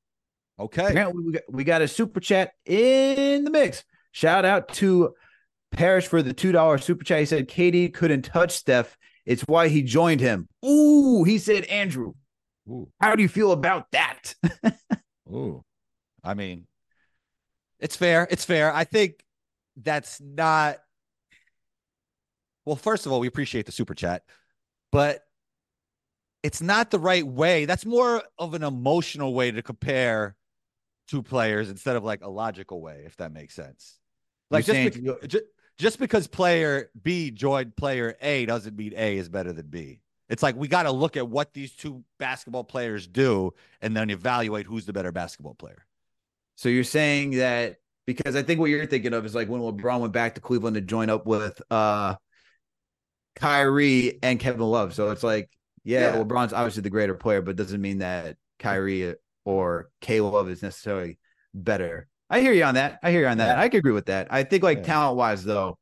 [0.61, 1.05] Okay.
[1.11, 3.83] we got, we got a super chat in the mix.
[4.11, 5.13] Shout out to
[5.71, 7.19] Parrish for the $2 super chat.
[7.19, 8.97] He said KD couldn't touch Steph.
[9.25, 10.47] It's why he joined him.
[10.65, 12.13] Ooh, he said, Andrew,
[12.69, 12.89] Ooh.
[12.99, 14.35] how do you feel about that?
[15.29, 15.63] Ooh.
[16.23, 16.67] I mean,
[17.79, 18.27] it's fair.
[18.29, 18.73] It's fair.
[18.73, 19.23] I think
[19.75, 20.77] that's not.
[22.65, 24.23] Well, first of all, we appreciate the super chat,
[24.91, 25.21] but
[26.43, 27.65] it's not the right way.
[27.65, 30.35] That's more of an emotional way to compare
[31.11, 33.99] two players instead of like a logical way, if that makes sense.
[34.49, 35.43] Like just, be- just,
[35.77, 39.99] just because player B joined player A doesn't mean A is better than B.
[40.29, 44.09] It's like we got to look at what these two basketball players do and then
[44.09, 45.85] evaluate who's the better basketball player.
[46.55, 49.99] So you're saying that because I think what you're thinking of is like when LeBron
[49.99, 52.15] went back to Cleveland to join up with uh
[53.35, 54.93] Kyrie and Kevin Love.
[54.93, 55.49] So it's like,
[55.83, 56.23] yeah, yeah.
[56.23, 59.15] LeBron's obviously the greater player, but doesn't mean that Kyrie
[59.45, 61.17] or K-Love is necessarily
[61.53, 62.07] better.
[62.29, 62.99] I hear you on that.
[63.03, 63.57] I hear you on that.
[63.57, 63.61] Yeah.
[63.61, 64.27] I can agree with that.
[64.31, 64.83] I think like yeah.
[64.83, 65.77] talent wise though,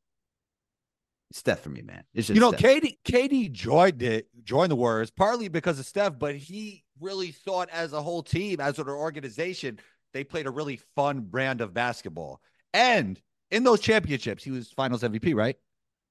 [1.32, 2.02] Steph for me, man.
[2.12, 2.82] It's just you know, Steph.
[2.82, 7.70] KD KD joined it, joined the Warriors partly because of Steph, but he really thought
[7.70, 9.78] as a whole team, as an organization,
[10.12, 12.40] they played a really fun brand of basketball.
[12.74, 15.56] And in those championships, he was finals MVP, right?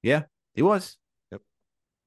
[0.02, 0.22] Yeah,
[0.54, 0.96] he was.
[1.32, 1.42] Yep.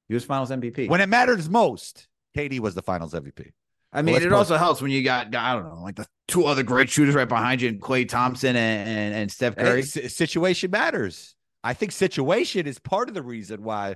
[0.08, 0.88] He was finals MVP.
[0.88, 3.52] When it matters most, KD was the finals MVP.
[3.94, 6.46] I mean, well, it also helps when you got, I don't know, like the two
[6.46, 9.82] other great shooters right behind you, and Klay Thompson and, and, and Steph Curry.
[9.82, 11.36] Hey, situation matters.
[11.62, 13.94] I think situation is part of the reason why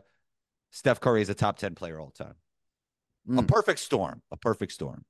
[0.70, 2.34] Steph Curry is a top 10 player all time.
[3.28, 3.40] Mm.
[3.40, 4.22] A perfect storm.
[4.30, 5.04] A perfect storm.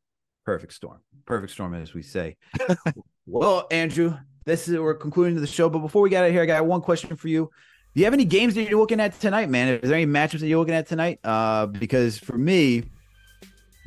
[0.47, 1.01] Perfect storm.
[1.27, 2.37] Perfect storm, as we say.
[3.27, 4.17] well, Andrew,
[4.47, 5.69] this is we're concluding the show.
[5.69, 7.51] But before we get out of here, I got one question for you.
[7.95, 9.69] Do you have any games that you're looking at tonight, man?
[9.69, 11.21] Is there any matchups that you're looking at tonight?
[11.23, 12.85] Uh, because for me,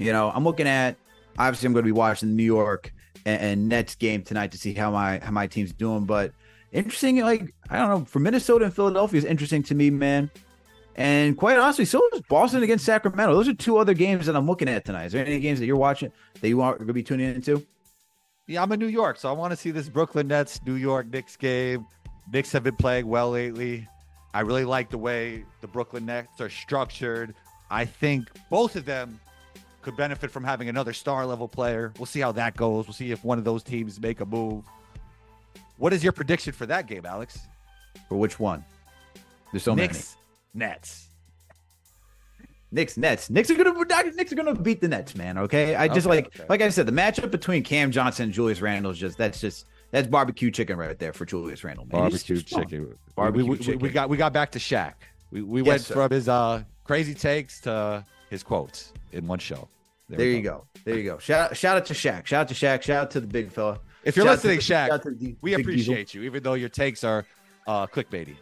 [0.01, 0.97] you know, I'm looking at
[1.37, 2.93] obviously I'm going to be watching the New York
[3.25, 6.05] and, and Nets game tonight to see how my how my team's doing.
[6.05, 6.33] But
[6.71, 10.29] interesting, like I don't know, for Minnesota and Philadelphia is interesting to me, man.
[10.95, 13.33] And quite honestly, so is Boston against Sacramento.
[13.33, 15.05] Those are two other games that I'm looking at tonight.
[15.05, 17.65] Is there any games that you're watching that you are going to be tuning into?
[18.47, 21.07] Yeah, I'm in New York, so I want to see this Brooklyn Nets New York
[21.07, 21.85] Knicks game.
[22.31, 23.87] Knicks have been playing well lately.
[24.33, 27.33] I really like the way the Brooklyn Nets are structured.
[27.69, 29.19] I think both of them
[29.81, 31.93] could benefit from having another star level player.
[31.97, 32.87] We'll see how that goes.
[32.87, 34.65] We'll see if one of those teams make a move.
[35.77, 37.39] What is your prediction for that game, Alex?
[38.07, 38.63] For which one?
[39.51, 40.15] There's so Knicks,
[40.53, 40.69] many.
[40.69, 41.07] Nets.
[42.71, 43.29] Knicks, Nets.
[43.29, 43.73] Knicks are gonna
[44.15, 45.37] Knicks are gonna beat the Nets, man.
[45.37, 45.75] Okay.
[45.75, 46.45] I just okay, like okay.
[46.47, 49.65] like I said, the matchup between Cam Johnson and Julius Randle is just that's just
[49.91, 51.85] that's barbecue chicken right there for Julius Randle.
[51.85, 52.01] Man.
[52.01, 52.95] Barbecue just, chicken.
[53.15, 53.79] Barbecue we, we, chicken.
[53.79, 54.93] We got we got back to Shaq.
[55.31, 55.93] We we yes, went sir.
[55.95, 59.67] from his uh crazy takes to his quotes in one show.
[60.09, 60.49] There, there you go.
[60.49, 60.81] go.
[60.85, 61.19] There you go.
[61.19, 62.25] Shout shout out to Shaq.
[62.25, 62.81] Shout out to Shaq.
[62.81, 63.79] Shout out to the big fella.
[64.03, 66.21] If you're shout listening, to, Shaq, the, we appreciate Diesel.
[66.21, 67.25] you, even though your takes are
[67.67, 68.35] uh, clickbaity.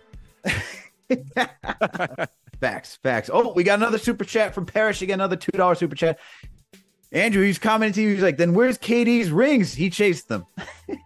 [2.61, 3.29] facts, facts.
[3.33, 5.01] Oh, we got another super chat from Parrish.
[5.01, 6.19] Again, another two dollar super chat.
[7.11, 7.93] Andrew, he's commenting.
[7.95, 8.13] To you.
[8.13, 9.73] He's like, "Then where's KD's rings?
[9.73, 10.45] He chased them."
[10.89, 10.99] okay,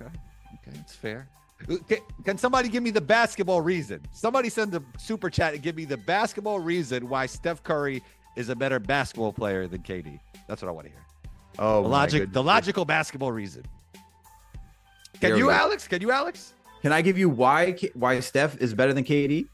[0.00, 1.28] okay, it's fair.
[2.24, 4.00] Can, somebody give me the basketball reason?
[4.12, 8.02] Somebody send the super chat and give me the basketball reason why Steph Curry
[8.36, 10.18] is a better basketball player than KD.
[10.48, 11.02] That's what I want to hear.
[11.58, 13.64] Oh, the logic, the logical basketball reason.
[15.20, 15.86] Can you, Alex?
[15.86, 16.54] Can you, Alex?
[16.82, 19.46] Can I give you why why Steph is better than KD?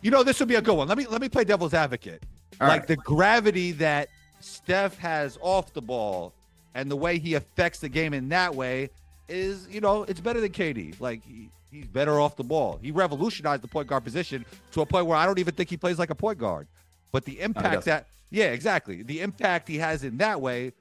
[0.00, 0.88] You know, this would be a good one.
[0.88, 2.24] Let me let me play devil's advocate.
[2.60, 2.88] All like right.
[2.88, 4.08] the gravity that
[4.40, 6.32] Steph has off the ball
[6.74, 8.90] and the way he affects the game in that way
[9.28, 11.00] is, you know, it's better than KD.
[11.00, 12.78] Like he, he's better off the ball.
[12.82, 15.76] He revolutionized the point guard position to a point where I don't even think he
[15.76, 16.66] plays like a point guard.
[17.12, 19.02] But the impact that yeah, exactly.
[19.02, 20.72] The impact he has in that way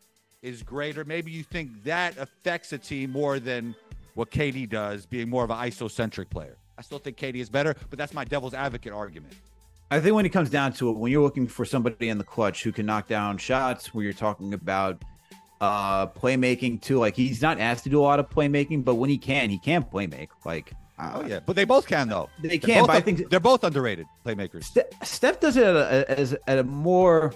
[0.41, 1.05] is greater.
[1.05, 3.75] Maybe you think that affects a team more than
[4.15, 6.57] what KD does, being more of an isocentric player.
[6.77, 9.33] I still think KD is better, but that's my devil's advocate argument.
[9.89, 12.23] I think when it comes down to it, when you're looking for somebody in the
[12.23, 15.01] clutch who can knock down shots, where you're talking about
[15.61, 19.09] uh playmaking too, like he's not asked to do a lot of playmaking, but when
[19.09, 20.29] he can, he can playmake.
[20.45, 22.29] Like uh, oh yeah, but they both can though.
[22.41, 24.65] They can, but I think they're both underrated playmakers.
[25.03, 27.33] Steph does it at a, as at a more.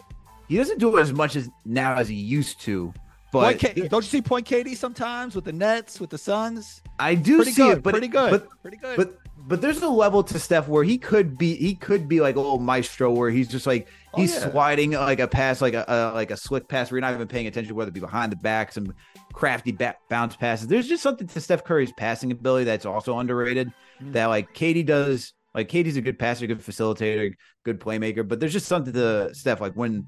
[0.47, 2.93] He doesn't do it as much as now as he used to.
[3.32, 6.82] But K- don't you see point KD sometimes with the Nets, with the Suns?
[6.99, 8.97] I do pretty see good, it, but pretty good, but, pretty good.
[8.97, 12.36] But but there's a level to Steph where he could be he could be like
[12.36, 14.52] a little maestro where he's just like oh, he's oh, yeah.
[14.52, 17.28] sliding like a pass like a, a, like a slick pass where you're not even
[17.28, 18.94] paying attention whether it be behind the back some
[19.32, 20.68] crafty back bounce passes.
[20.68, 24.12] There's just something to Steph Curry's passing ability that's also underrated mm-hmm.
[24.14, 25.34] that like KD does.
[25.54, 27.34] Like KD's a good passer, good facilitator,
[27.66, 30.08] good playmaker, but there's just something to Steph like when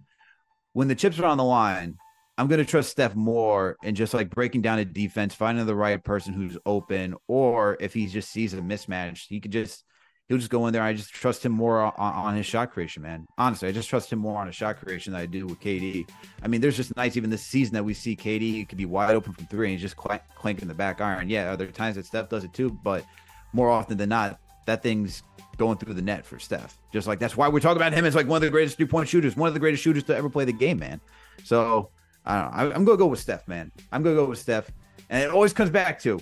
[0.71, 1.97] when the chips are on the line,
[2.37, 5.75] I'm going to trust Steph more and just like breaking down a defense, finding the
[5.75, 9.83] right person who's open, or if he just sees a mismatch, he could just
[10.27, 10.81] he'll just go in there.
[10.81, 13.27] I just trust him more on, on, his shot creation, man.
[13.37, 16.09] Honestly, I just trust him more on his shot creation than I do with KD.
[16.41, 18.85] I mean, there's just nights even this season that we see KD he could be
[18.85, 21.29] wide open from three and he's just cl- clanking the back iron.
[21.29, 23.05] Yeah, are there times that Steph does it too, but
[23.53, 25.21] more often than not, that thing's
[25.57, 26.79] going through the net for Steph.
[26.91, 28.87] Just like that's why we're talking about him as like one of the greatest three
[28.87, 30.99] point shooters, one of the greatest shooters to ever play the game, man.
[31.43, 31.89] So
[32.25, 32.57] I don't know.
[32.57, 33.71] I, am gonna go with Steph, man.
[33.91, 34.71] I'm gonna go with Steph,
[35.09, 36.19] and it always comes back to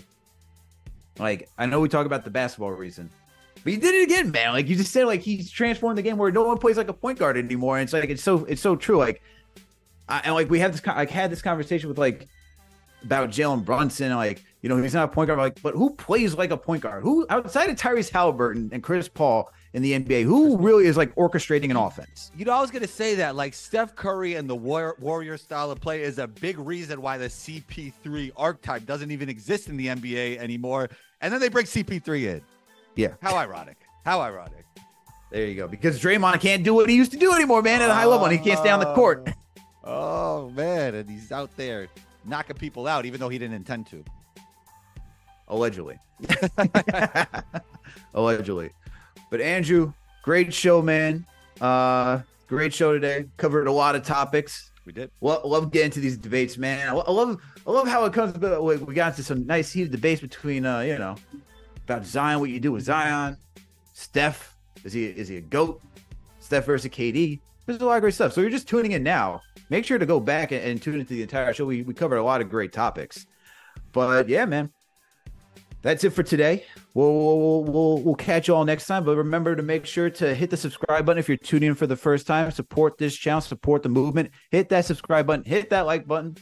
[1.20, 3.10] like I know we talk about the basketball reason,
[3.64, 4.54] but you did it again, man.
[4.54, 6.94] Like you just said, like he's transformed the game where no one plays like a
[6.94, 7.78] point guard anymore.
[7.78, 8.98] And it's like it's so it's so true.
[8.98, 9.22] Like,
[10.10, 12.28] I, and like we had this like had this conversation with like
[13.04, 15.40] about Jalen Brunson, like you know he's not a point guard.
[15.40, 17.04] Like, but who plays like a point guard?
[17.04, 20.24] Who outside of Tyrese Halliburton and Chris Paul in the NBA.
[20.24, 22.32] Who really is like orchestrating an offense?
[22.38, 25.38] You know, I was going to say that like Steph Curry and the warrior, warrior
[25.38, 29.78] style of play is a big reason why the CP3 archetype doesn't even exist in
[29.78, 30.90] the NBA anymore.
[31.22, 32.42] And then they bring CP3 in.
[32.96, 33.14] Yeah.
[33.22, 33.78] How ironic.
[34.04, 34.66] How ironic.
[35.32, 35.68] There you go.
[35.68, 38.26] Because Draymond can't do what he used to do anymore, man, at a high level,
[38.26, 38.96] and he can't stay on the oh.
[38.96, 39.30] court.
[39.84, 41.88] Oh man, and he's out there
[42.26, 44.04] knocking people out, even though he didn't intend to.
[45.48, 45.98] Allegedly.
[48.14, 48.72] Allegedly.
[49.32, 51.26] But Andrew, great show, man.
[51.60, 53.26] Uh, great show today.
[53.38, 54.72] Covered a lot of topics.
[54.86, 55.10] We did.
[55.22, 56.90] Love, love getting to these debates, man.
[56.90, 58.36] I, I love, I love how it comes.
[58.36, 61.16] About, we got into some nice heated debates between, uh, you know,
[61.86, 63.38] about Zion, what you do with Zion,
[63.94, 64.58] Steph.
[64.84, 65.82] Is he is he a goat?
[66.40, 67.40] Steph versus KD.
[67.66, 68.34] There's a lot of great stuff.
[68.34, 69.42] So you're just tuning in now.
[69.70, 71.66] Make sure to go back and, and tune into the entire show.
[71.66, 73.28] We we covered a lot of great topics.
[73.94, 74.72] But yeah, man,
[75.82, 76.66] that's it for today.
[76.94, 79.04] We'll, we'll, we'll, we'll catch you all next time.
[79.04, 81.88] But remember to make sure to hit the subscribe button if you're tuning in for
[81.88, 82.52] the first time.
[82.52, 84.32] Support this channel, support the movement.
[84.52, 86.38] Hit that subscribe button, hit that like button,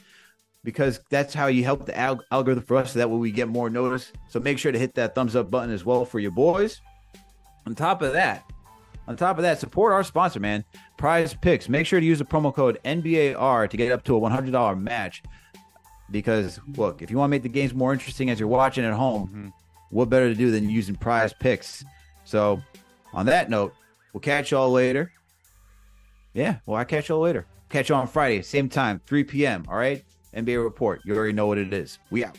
[0.63, 2.93] because that's how you help the al- algorithm for us.
[2.93, 4.11] So that way we get more notice.
[4.27, 6.81] So make sure to hit that thumbs up button as well for your boys.
[7.65, 8.43] On top of that,
[9.07, 10.63] on top of that, support our sponsor, man.
[10.97, 11.67] Prize Picks.
[11.67, 15.23] Make sure to use the promo code NBAR to get up to a $100 match.
[16.11, 18.93] Because look, if you want to make the games more interesting as you're watching at
[18.93, 19.47] home, mm-hmm.
[19.91, 21.83] what better to do than using Prize Picks?
[22.25, 22.61] So,
[23.13, 23.73] on that note,
[24.13, 25.11] we'll catch y'all later.
[26.33, 27.45] Yeah, well, I catch y'all later.
[27.69, 29.65] Catch you on Friday, same time, 3 p.m.
[29.67, 30.03] All right,
[30.35, 31.01] NBA report.
[31.05, 31.99] You already know what it is.
[32.09, 32.37] We out.